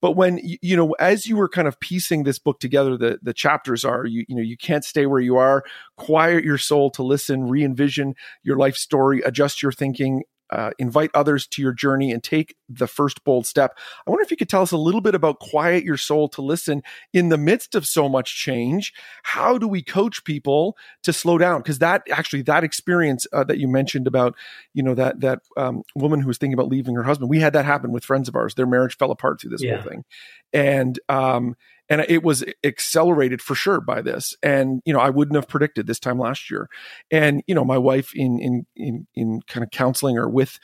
but 0.01 0.13
when 0.17 0.39
you 0.43 0.77
know, 0.77 0.93
as 1.01 1.27
you 1.27 1.37
were 1.37 1.49
kind 1.49 1.67
of 1.67 1.81
piecing 1.81 2.25
this 2.25 2.39
book 2.39 2.61
together, 2.61 2.99
the 2.99 3.19
the 3.23 3.33
chapters 3.33 3.87
are 3.87 4.05
you 4.05 4.27
you 4.29 4.37
know 4.37 4.43
you 4.43 4.57
can't 4.57 4.85
stay 4.85 5.07
where 5.07 5.21
you 5.21 5.37
are. 5.37 5.65
Quiet 5.97 6.45
your 6.45 6.59
soul 6.59 6.91
to 6.91 7.03
listen, 7.03 7.49
re 7.49 7.65
envision 7.65 8.15
your 8.43 8.57
life 8.57 8.77
story, 8.77 9.23
adjust 9.23 9.63
your 9.63 9.73
thinking, 9.73 10.23
uh, 10.51 10.71
invite 10.79 11.11
others 11.15 11.47
to 11.47 11.63
your 11.63 11.73
journey 11.73 12.13
and 12.13 12.23
take 12.23 12.57
the 12.69 12.87
first 12.87 13.25
bold 13.25 13.47
step. 13.47 13.77
I 14.07 14.11
wonder 14.11 14.23
if 14.23 14.31
you 14.31 14.37
could 14.37 14.49
tell 14.49 14.63
us 14.63 14.73
a 14.73 14.77
little 14.77 15.01
bit 15.01 15.15
about 15.15 15.41
quiet 15.41 15.85
your 15.85 15.97
soul 15.97 16.29
to 16.31 16.43
listen 16.43 16.83
in 17.13 17.29
the 17.29 17.39
midst 17.39 17.75
of 17.75 17.87
so 17.87 18.09
much 18.09 18.37
change. 18.37 18.93
How 19.23 19.59
do 19.59 19.67
we 19.67 19.83
coach 19.83 20.25
people 20.25 20.77
to 21.03 21.13
slow 21.13 21.39
down? 21.39 21.61
Because 21.61 21.79
that 21.79 22.03
actually 22.11 22.43
that 22.43 22.65
experience 22.65 23.27
uh, 23.33 23.45
that 23.45 23.59
you 23.59 23.69
mentioned 23.69 24.07
about 24.07 24.35
you 24.75 24.83
know 24.83 24.95
that 24.95 25.21
that 25.21 25.41
um, 25.57 25.83
woman 25.95 26.21
who 26.21 26.29
was 26.29 26.39
thinking 26.39 26.55
about 26.55 26.69
leaving 26.69 26.95
her 26.95 27.03
husband, 27.03 27.31
we 27.31 27.41
had 27.41 27.53
that 27.55 27.65
happen 27.65 27.93
with 27.93 28.05
friends 28.05 28.29
of 28.29 28.37
ours. 28.37 28.55
Their 28.55 28.67
marriage 28.67 28.97
fell 28.97 29.11
apart 29.11 29.41
through 29.41 29.51
this 29.51 29.63
yeah. 29.63 29.77
whole 29.77 29.91
thing, 29.91 30.05
and 30.53 30.99
um, 31.09 31.57
and 31.89 32.05
it 32.09 32.23
was 32.23 32.45
accelerated 32.63 33.43
for 33.43 33.55
sure 33.55 33.81
by 33.81 34.01
this. 34.01 34.35
And 34.43 34.83
you 34.85 34.93
know 34.93 35.01
i 35.01 35.11
wouldn't 35.11 35.37
have 35.37 35.49
predicted 35.49 35.87
this 35.87 35.99
time 35.99 36.19
last 36.19 36.51
year. 36.51 36.69
And 37.11 37.43
you 37.47 37.55
know 37.55 37.65
my 37.65 37.79
wife 37.79 38.15
in 38.15 38.39
in 38.39 38.67
in, 38.77 39.07
in 39.15 39.43
kind 39.47 39.65
of 39.65 39.71
counseling 39.71 40.19
or 40.19 40.29
with 40.29 40.59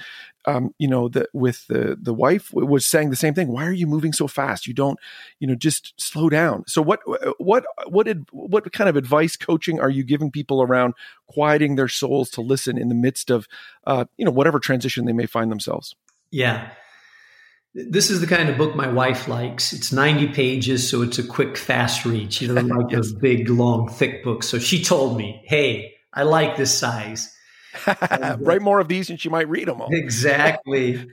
um, 0.46 0.74
you 0.78 0.88
know 0.88 1.08
the 1.08 1.28
with 1.32 1.66
the 1.66 1.98
the 2.00 2.14
wife 2.14 2.50
was 2.52 2.86
saying 2.86 3.10
the 3.10 3.16
same 3.16 3.34
thing. 3.34 3.48
Why 3.48 3.66
are 3.66 3.72
you 3.72 3.86
moving 3.86 4.12
so 4.12 4.26
fast? 4.26 4.66
You 4.66 4.74
don't 4.74 4.98
you 5.38 5.46
know 5.46 5.54
just 5.54 6.00
slow 6.00 6.28
down. 6.28 6.64
So 6.66 6.80
what 6.80 7.00
what 7.38 7.64
what 7.86 8.06
did 8.06 8.26
what 8.32 8.72
kind 8.72 8.88
of 8.88 8.96
advice 8.96 9.36
coaching 9.36 9.80
are 9.80 9.90
you 9.90 10.02
giving 10.02 10.30
people 10.30 10.62
around 10.62 10.94
quieting 11.26 11.76
their 11.76 11.88
souls 11.88 12.30
to 12.30 12.40
listen 12.40 12.78
in 12.78 12.88
the 12.88 12.94
midst 12.94 13.30
of 13.30 13.46
uh, 13.86 14.06
you 14.16 14.24
know 14.24 14.30
whatever 14.30 14.58
transition 14.58 15.04
they 15.04 15.12
may 15.12 15.26
find 15.26 15.50
themselves? 15.50 15.94
Yeah 16.30 16.70
this 17.74 18.10
is 18.10 18.20
the 18.20 18.26
kind 18.26 18.48
of 18.48 18.58
book 18.58 18.74
my 18.74 18.88
wife 18.88 19.28
likes. 19.28 19.72
It's 19.72 19.92
90 19.92 20.28
pages, 20.28 20.88
so 20.88 21.02
it's 21.02 21.18
a 21.18 21.22
quick, 21.22 21.56
fast 21.56 22.04
read. 22.04 22.32
She 22.32 22.46
doesn't 22.46 22.68
like 22.68 22.86
yes. 22.90 22.96
those 22.96 23.12
big, 23.12 23.48
long, 23.48 23.88
thick 23.88 24.24
books. 24.24 24.48
So 24.48 24.58
she 24.58 24.82
told 24.82 25.16
me, 25.16 25.42
hey, 25.44 25.94
I 26.12 26.24
like 26.24 26.56
this 26.56 26.76
size. 26.76 27.34
And, 28.10 28.44
Write 28.44 28.62
more 28.62 28.80
of 28.80 28.88
these 28.88 29.10
and 29.10 29.20
she 29.20 29.28
might 29.28 29.48
read 29.48 29.68
them 29.68 29.80
all. 29.80 29.90
Exactly. 29.92 31.06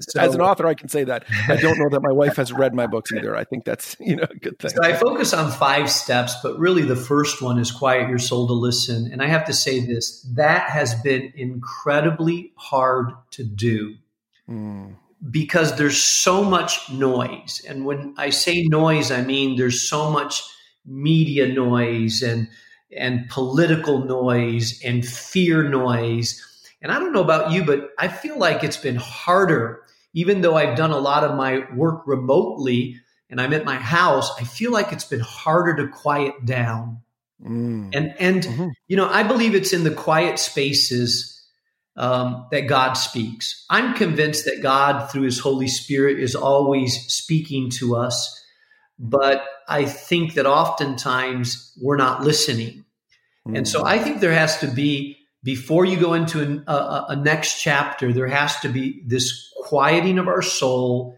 So, 0.00 0.20
As 0.20 0.34
an 0.34 0.40
author, 0.40 0.66
I 0.66 0.74
can 0.74 0.88
say 0.88 1.04
that. 1.04 1.24
I 1.46 1.54
don't 1.54 1.78
know 1.78 1.88
that 1.88 2.02
my 2.02 2.10
wife 2.10 2.34
has 2.34 2.52
read 2.52 2.74
my 2.74 2.88
books 2.88 3.12
either. 3.12 3.36
I 3.36 3.44
think 3.44 3.64
that's 3.64 3.96
you 4.00 4.16
know 4.16 4.26
a 4.28 4.34
good 4.34 4.58
thing. 4.58 4.72
So 4.72 4.82
I 4.82 4.94
focus 4.94 5.32
on 5.32 5.52
five 5.52 5.88
steps, 5.88 6.34
but 6.42 6.58
really 6.58 6.82
the 6.82 6.96
first 6.96 7.40
one 7.40 7.60
is 7.60 7.70
quiet 7.70 8.08
your 8.08 8.18
soul 8.18 8.48
to 8.48 8.54
listen. 8.54 9.08
And 9.12 9.22
I 9.22 9.28
have 9.28 9.44
to 9.44 9.52
say 9.52 9.86
this, 9.86 10.20
that 10.34 10.68
has 10.70 10.96
been 10.96 11.32
incredibly 11.36 12.52
hard 12.56 13.12
to 13.30 13.44
do. 13.44 13.94
Mm 14.48 14.96
because 15.28 15.76
there's 15.76 16.00
so 16.02 16.42
much 16.42 16.90
noise. 16.90 17.62
And 17.66 17.84
when 17.84 18.14
I 18.16 18.30
say 18.30 18.62
noise, 18.62 19.10
I 19.10 19.22
mean 19.22 19.56
there's 19.56 19.88
so 19.88 20.10
much 20.10 20.42
media 20.86 21.46
noise 21.52 22.22
and 22.22 22.48
and 22.96 23.28
political 23.28 24.04
noise 24.04 24.80
and 24.84 25.06
fear 25.06 25.68
noise. 25.68 26.44
And 26.82 26.90
I 26.90 26.98
don't 26.98 27.12
know 27.12 27.22
about 27.22 27.52
you, 27.52 27.64
but 27.64 27.90
I 27.98 28.08
feel 28.08 28.38
like 28.38 28.64
it's 28.64 28.78
been 28.78 28.96
harder, 28.96 29.82
even 30.14 30.40
though 30.40 30.56
I've 30.56 30.76
done 30.76 30.90
a 30.90 30.98
lot 30.98 31.22
of 31.22 31.36
my 31.36 31.64
work 31.74 32.06
remotely. 32.06 33.00
and 33.28 33.40
I'm 33.40 33.52
at 33.52 33.64
my 33.64 33.76
house, 33.76 34.28
I 34.40 34.44
feel 34.44 34.72
like 34.72 34.92
it's 34.92 35.04
been 35.04 35.20
harder 35.20 35.76
to 35.76 35.88
quiet 35.88 36.44
down. 36.44 37.00
Mm. 37.44 37.90
And 37.94 38.14
and 38.18 38.42
mm-hmm. 38.42 38.68
you 38.88 38.96
know, 38.96 39.08
I 39.08 39.22
believe 39.22 39.54
it's 39.54 39.72
in 39.72 39.84
the 39.84 39.94
quiet 39.94 40.38
spaces 40.38 41.39
um, 41.96 42.46
that 42.50 42.66
God 42.66 42.94
speaks. 42.94 43.64
I'm 43.68 43.94
convinced 43.94 44.44
that 44.44 44.62
God, 44.62 45.10
through 45.10 45.22
His 45.22 45.38
Holy 45.38 45.68
Spirit, 45.68 46.18
is 46.20 46.34
always 46.34 47.06
speaking 47.08 47.70
to 47.78 47.96
us, 47.96 48.44
but 48.98 49.44
I 49.68 49.84
think 49.84 50.34
that 50.34 50.46
oftentimes 50.46 51.76
we're 51.80 51.96
not 51.96 52.22
listening. 52.22 52.84
Mm. 53.46 53.58
And 53.58 53.68
so 53.68 53.84
I 53.84 53.98
think 53.98 54.20
there 54.20 54.32
has 54.32 54.60
to 54.60 54.66
be 54.66 55.16
before 55.42 55.84
you 55.84 55.98
go 55.98 56.14
into 56.14 56.42
an, 56.42 56.64
a, 56.66 57.06
a 57.08 57.16
next 57.16 57.62
chapter, 57.62 58.12
there 58.12 58.26
has 58.26 58.60
to 58.60 58.68
be 58.68 59.02
this 59.06 59.50
quieting 59.62 60.18
of 60.18 60.28
our 60.28 60.42
soul 60.42 61.16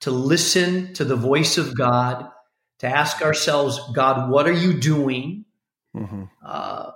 to 0.00 0.10
listen 0.10 0.92
to 0.94 1.04
the 1.04 1.16
voice 1.16 1.58
of 1.58 1.76
God, 1.76 2.28
to 2.80 2.86
ask 2.86 3.22
ourselves, 3.22 3.78
God, 3.94 4.30
what 4.30 4.48
are 4.48 4.52
you 4.52 4.80
doing? 4.80 5.44
Mm-hmm. 5.94 6.24
Uh, 6.44 6.90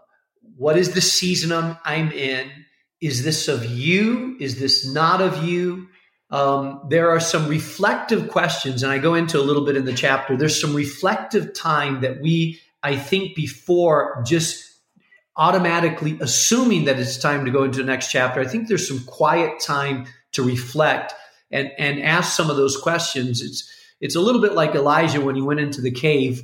what 0.57 0.77
is 0.77 0.95
the 0.95 1.01
season 1.01 1.53
I'm, 1.53 1.77
I'm, 1.85 2.11
in? 2.13 2.51
Is 3.05 3.23
this 3.23 3.49
of 3.49 3.67
you? 3.67 4.35
Is 4.41 4.59
this 4.59 4.91
not 4.91 5.21
of 5.21 5.45
you? 5.45 5.89
Um, 6.31 6.81
there 6.89 7.11
are 7.11 7.21
some 7.21 7.49
reflective 7.49 8.31
questions, 8.31 8.83
and 8.83 8.91
I 8.91 8.97
go 8.97 9.13
into 9.13 9.39
a 9.39 9.45
little 9.45 9.67
bit 9.67 9.77
in 9.77 9.85
the 9.85 9.93
chapter. 9.93 10.39
There's 10.39 10.59
some 10.59 10.75
reflective 10.75 11.53
time 11.53 12.01
that 12.01 12.23
we, 12.23 12.63
I 12.83 12.97
think, 12.97 13.37
before 13.37 14.25
just 14.27 14.65
automatically 15.37 16.17
assuming 16.23 16.87
that 16.87 16.99
it's 16.99 17.19
time 17.19 17.45
to 17.45 17.51
go 17.51 17.65
into 17.65 17.81
the 17.81 17.85
next 17.85 18.11
chapter. 18.11 18.41
I 18.41 18.47
think 18.47 18.69
there's 18.69 18.89
some 18.89 19.05
quiet 19.05 19.61
time 19.61 20.07
to 20.33 20.43
reflect 20.43 21.13
and 21.51 21.73
and 21.79 22.03
ask 22.03 22.35
some 22.35 22.49
of 22.49 22.57
those 22.57 22.75
questions. 22.79 23.43
It's 23.43 23.71
it's 24.01 24.17
a 24.17 24.21
little 24.21 24.41
bit 24.41 24.55
like 24.55 24.75
Elijah 24.75 25.21
when 25.21 25.37
he 25.37 25.43
went 25.43 25.61
into 25.61 25.83
the 25.83 25.91
cave. 25.91 26.43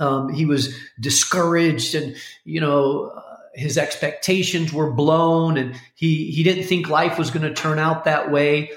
Um, 0.00 0.32
he 0.32 0.46
was 0.46 0.74
discouraged, 0.98 1.94
and 1.94 2.16
you 2.46 2.62
know 2.62 3.12
his 3.54 3.78
expectations 3.78 4.72
were 4.72 4.92
blown, 4.92 5.56
and 5.56 5.74
he 5.94 6.30
he 6.30 6.42
didn't 6.42 6.64
think 6.64 6.88
life 6.88 7.18
was 7.18 7.30
going 7.30 7.46
to 7.46 7.54
turn 7.54 7.78
out 7.78 8.04
that 8.04 8.30
way. 8.30 8.70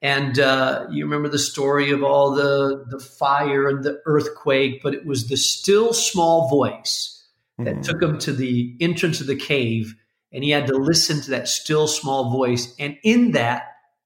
And 0.00 0.38
uh, 0.38 0.86
you 0.90 1.04
remember 1.04 1.28
the 1.28 1.38
story 1.38 1.90
of 1.90 2.02
all 2.02 2.32
the 2.34 2.84
the 2.88 3.00
fire 3.00 3.68
and 3.68 3.84
the 3.84 4.00
earthquake, 4.06 4.82
but 4.82 4.94
it 4.94 5.04
was 5.06 5.28
the 5.28 5.36
still 5.36 5.92
small 5.92 6.48
voice 6.48 7.18
that 7.58 7.66
mm-hmm. 7.66 7.80
took 7.82 8.02
him 8.02 8.18
to 8.18 8.32
the 8.32 8.76
entrance 8.80 9.20
of 9.20 9.26
the 9.26 9.36
cave 9.36 9.94
and 10.32 10.44
he 10.44 10.50
had 10.50 10.66
to 10.66 10.76
listen 10.76 11.20
to 11.22 11.30
that 11.30 11.48
still 11.48 11.86
small 11.86 12.30
voice 12.30 12.74
and 12.78 12.96
in 13.02 13.32
that 13.32 13.64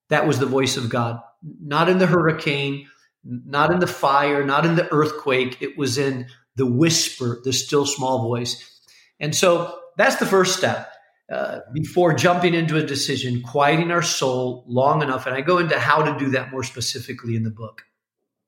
that 0.08 0.26
was 0.26 0.38
the 0.38 0.46
voice 0.46 0.76
of 0.76 0.88
god 0.88 1.20
not 1.60 1.88
in 1.88 1.98
the 1.98 2.06
hurricane 2.06 2.86
not 3.24 3.72
in 3.72 3.80
the 3.80 3.86
fire 3.86 4.44
not 4.44 4.64
in 4.64 4.76
the 4.76 4.90
earthquake 4.92 5.60
it 5.60 5.76
was 5.76 5.98
in 5.98 6.26
the 6.56 6.66
whisper 6.66 7.40
the 7.44 7.52
still 7.52 7.86
small 7.86 8.22
voice 8.22 8.80
and 9.20 9.34
so 9.34 9.78
that's 9.96 10.16
the 10.16 10.26
first 10.26 10.56
step 10.56 10.90
uh, 11.32 11.60
before 11.72 12.12
jumping 12.12 12.54
into 12.54 12.76
a 12.76 12.82
decision 12.82 13.42
quieting 13.42 13.90
our 13.90 14.02
soul 14.02 14.64
long 14.66 15.02
enough 15.02 15.26
and 15.26 15.34
i 15.34 15.40
go 15.40 15.58
into 15.58 15.78
how 15.78 16.02
to 16.02 16.18
do 16.18 16.30
that 16.30 16.50
more 16.50 16.62
specifically 16.62 17.36
in 17.36 17.42
the 17.42 17.50
book 17.50 17.82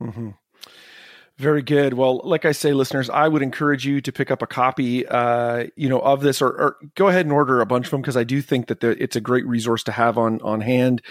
mm-hmm. 0.02 0.30
Very 1.36 1.62
good. 1.62 1.94
Well, 1.94 2.20
like 2.22 2.44
I 2.44 2.52
say, 2.52 2.72
listeners, 2.72 3.10
I 3.10 3.26
would 3.26 3.42
encourage 3.42 3.84
you 3.84 4.00
to 4.02 4.12
pick 4.12 4.30
up 4.30 4.40
a 4.40 4.46
copy, 4.46 5.04
uh, 5.04 5.64
you 5.74 5.88
know, 5.88 5.98
of 5.98 6.20
this, 6.20 6.40
or, 6.40 6.48
or, 6.48 6.76
go 6.94 7.08
ahead 7.08 7.26
and 7.26 7.32
order 7.32 7.60
a 7.60 7.66
bunch 7.66 7.86
of 7.86 7.90
them 7.90 8.02
because 8.02 8.16
I 8.16 8.22
do 8.22 8.40
think 8.40 8.68
that 8.68 8.78
the, 8.78 8.90
it's 9.02 9.16
a 9.16 9.20
great 9.20 9.44
resource 9.44 9.82
to 9.84 9.92
have 9.92 10.16
on 10.16 10.40
on 10.42 10.60
hand 10.60 11.02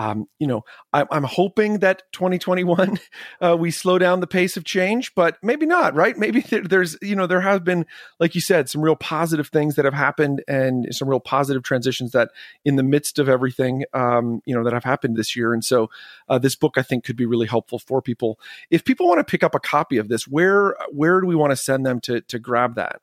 um, 0.00 0.26
you 0.38 0.46
know, 0.46 0.64
I, 0.94 1.04
am 1.10 1.24
hoping 1.24 1.80
that 1.80 2.04
2021 2.12 2.98
uh, 3.42 3.54
we 3.60 3.70
slow 3.70 3.98
down 3.98 4.20
the 4.20 4.26
pace 4.26 4.56
of 4.56 4.64
change, 4.64 5.14
but 5.14 5.36
maybe 5.42 5.66
not, 5.66 5.94
right? 5.94 6.16
Maybe 6.16 6.40
there, 6.48 6.62
there's, 6.62 6.96
you 7.02 7.14
know, 7.14 7.26
there 7.26 7.42
have 7.42 7.64
been, 7.64 7.84
like 8.18 8.34
you 8.34 8.40
said, 8.40 8.70
some 8.70 8.80
real 8.80 8.96
positive 8.96 9.48
things 9.48 9.74
that 9.74 9.84
have 9.84 9.92
happened 9.92 10.42
and 10.48 10.86
some 10.90 11.06
real 11.06 11.20
positive 11.20 11.62
transitions 11.62 12.12
that 12.12 12.30
in 12.64 12.76
the 12.76 12.82
midst 12.82 13.18
of 13.18 13.28
everything, 13.28 13.84
um, 13.92 14.40
you 14.46 14.54
know, 14.54 14.64
that 14.64 14.72
have 14.72 14.84
happened 14.84 15.16
this 15.16 15.36
year. 15.36 15.52
And 15.52 15.62
so 15.62 15.90
uh, 16.30 16.38
this 16.38 16.56
book, 16.56 16.78
I 16.78 16.82
think, 16.82 17.04
could 17.04 17.16
be 17.16 17.26
really 17.26 17.46
helpful 17.46 17.78
for 17.78 18.00
people. 18.00 18.40
If 18.70 18.86
people 18.86 19.06
want 19.06 19.18
to 19.18 19.30
pick 19.30 19.44
up 19.44 19.54
a 19.54 19.60
copy 19.60 19.98
of 19.98 20.08
this, 20.08 20.26
where 20.26 20.76
where 20.90 21.20
do 21.20 21.26
we 21.26 21.36
want 21.36 21.50
to 21.50 21.56
send 21.56 21.84
them 21.84 22.00
to 22.02 22.22
to 22.22 22.38
grab 22.38 22.74
that? 22.76 23.02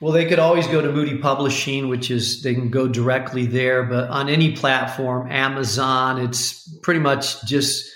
Well, 0.00 0.12
they 0.12 0.26
could 0.26 0.38
always 0.38 0.66
go 0.66 0.82
to 0.82 0.92
Moody 0.92 1.16
Publishing, 1.16 1.88
which 1.88 2.10
is 2.10 2.42
they 2.42 2.54
can 2.54 2.68
go 2.68 2.86
directly 2.86 3.46
there. 3.46 3.82
But 3.82 4.10
on 4.10 4.28
any 4.28 4.52
platform, 4.52 5.30
Amazon, 5.30 6.20
it's 6.20 6.68
pretty 6.82 7.00
much 7.00 7.42
just 7.46 7.90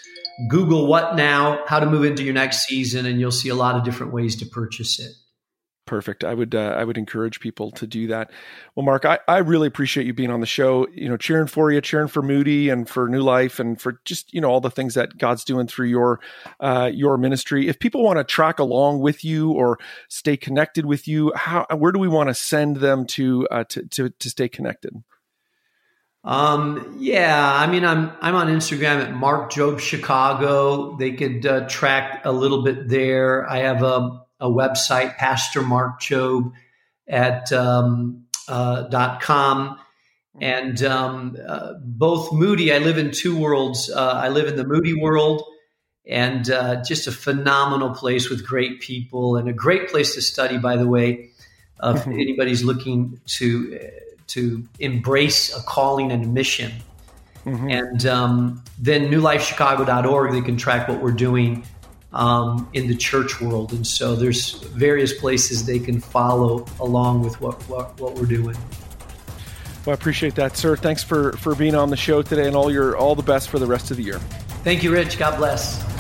Google 0.49 0.87
what 0.87 1.15
now, 1.17 1.63
how 1.67 1.79
to 1.79 1.85
move 1.85 2.05
into 2.05 2.23
your 2.23 2.33
next 2.33 2.67
season, 2.67 3.05
and 3.05 3.21
you'll 3.21 3.31
see 3.31 3.51
a 3.51 3.55
lot 3.55 3.77
of 3.77 3.85
different 3.85 4.15
ways 4.15 4.37
to 4.37 4.47
purchase 4.47 4.99
it. 4.99 5.13
Perfect. 5.91 6.23
I 6.23 6.35
would 6.35 6.55
uh, 6.55 6.77
I 6.79 6.85
would 6.85 6.97
encourage 6.97 7.41
people 7.41 7.73
to 7.73 7.85
do 7.85 8.07
that. 8.07 8.31
Well, 8.77 8.87
Mark, 8.87 9.05
I, 9.05 9.19
I 9.27 9.39
really 9.39 9.67
appreciate 9.67 10.07
you 10.07 10.15
being 10.15 10.31
on 10.31 10.39
the 10.39 10.47
show. 10.47 10.87
You 10.95 11.09
know, 11.09 11.17
cheering 11.17 11.49
for 11.49 11.73
you, 11.73 11.81
cheering 11.81 12.07
for 12.07 12.23
Moody 12.23 12.69
and 12.69 12.89
for 12.89 13.09
New 13.09 13.23
Life, 13.23 13.59
and 13.59 13.81
for 13.81 14.01
just 14.05 14.33
you 14.33 14.41
know 14.41 14.49
all 14.49 14.61
the 14.61 14.71
things 14.71 14.95
that 14.95 15.19
God's 15.19 15.43
doing 15.43 15.67
through 15.67 15.89
your 15.89 16.21
uh, 16.61 16.93
your 16.95 17.17
ministry. 17.19 17.67
If 17.67 17.81
people 17.81 18.05
want 18.05 18.19
to 18.19 18.25
track 18.25 18.61
along 18.61 19.01
with 19.01 19.25
you 19.25 19.51
or 19.51 19.81
stay 20.09 20.37
connected 20.37 20.87
with 20.87 21.09
you, 21.09 21.33
how 21.35 21.67
where 21.77 21.91
do 21.91 21.99
we 21.99 22.07
want 22.07 22.29
to 22.29 22.35
send 22.35 22.77
them 22.77 23.05
to 23.07 23.49
uh, 23.51 23.65
to, 23.71 23.85
to 23.89 24.11
to 24.11 24.31
stay 24.31 24.49
connected? 24.49 24.95
Um, 26.23 26.99
yeah, 27.01 27.53
I 27.53 27.67
mean, 27.67 27.85
I'm 27.85 28.13
I'm 28.21 28.37
on 28.37 28.47
Instagram 28.47 29.03
at 29.03 29.13
Mark 29.13 29.51
Jobe 29.51 29.81
Chicago. 29.81 30.97
They 30.97 31.15
could 31.15 31.45
uh, 31.45 31.69
track 31.69 32.25
a 32.25 32.31
little 32.31 32.63
bit 32.63 32.89
there. 32.89 33.51
I 33.51 33.59
have 33.59 33.83
a 33.83 34.21
a 34.41 34.49
website, 34.49 35.17
Pastor 35.17 35.63
Mark 35.63 36.01
Jobe 36.01 36.53
at 37.07 37.53
um, 37.53 38.25
uh, 38.49 38.83
dot 38.83 39.21
com. 39.21 39.79
And 40.41 40.83
um, 40.85 41.37
uh, 41.47 41.75
both 41.83 42.33
Moody, 42.33 42.73
I 42.73 42.79
live 42.79 42.97
in 42.97 43.11
two 43.11 43.37
worlds. 43.37 43.91
Uh, 43.91 44.13
I 44.13 44.29
live 44.29 44.47
in 44.47 44.57
the 44.57 44.65
Moody 44.65 44.95
world, 44.95 45.43
and 46.07 46.49
uh, 46.51 46.83
just 46.83 47.07
a 47.07 47.13
phenomenal 47.13 47.91
place 47.91 48.31
with 48.31 48.47
great 48.47 48.81
people, 48.81 49.37
and 49.37 49.49
a 49.49 49.53
great 49.53 49.89
place 49.89 50.15
to 50.15 50.23
study. 50.23 50.57
By 50.57 50.77
the 50.77 50.87
way, 50.87 51.31
if 51.83 52.01
mm-hmm. 52.03 52.13
anybody's 52.13 52.63
looking 52.63 53.21
to 53.39 53.79
to 54.29 54.65
embrace 54.79 55.55
a 55.55 55.61
calling 55.65 56.13
and 56.13 56.25
a 56.25 56.29
mission, 56.29 56.73
mm-hmm. 57.45 57.69
and 57.69 58.07
um, 58.07 58.63
then 58.79 59.11
NewLifeChicago.org, 59.11 60.33
they 60.33 60.43
can 60.43 60.57
track 60.57 60.89
what 60.89 61.03
we're 61.03 61.11
doing 61.11 61.65
um, 62.13 62.69
in 62.73 62.89
the 62.89 62.97
church 62.97 63.41
world. 63.41 63.73
And 63.73 63.87
so 63.87 64.15
there's 64.15 64.63
various 64.63 65.13
places 65.13 65.67
they 65.67 65.79
can 65.79 66.01
follow 66.01 66.67
along 66.81 67.23
with 67.23 67.41
what, 67.41 67.63
what, 67.69 67.99
what 68.01 68.15
we're 68.15 68.27
doing. 68.27 68.57
Well, 69.87 69.93
I 69.93 69.95
appreciate 69.95 70.35
that, 70.35 70.57
sir. 70.57 70.77
Thanks 70.77 71.03
for, 71.03 71.33
for 71.33 71.55
being 71.55 71.75
on 71.75 71.91
the 71.91 71.97
show 71.97 72.23
today 72.23 72.47
and 72.47 72.55
all 72.55 72.71
your 72.71 72.97
all 72.97 73.15
the 73.15 73.23
best 73.23 73.49
for 73.49 73.59
the 73.59 73.67
rest 73.67 73.91
of 73.91 73.97
the 73.97 74.03
year. 74.03 74.19
Thank 74.63 74.83
you, 74.83 74.93
Rich. 74.93 75.19
God 75.19 75.39
bless. 75.39 75.90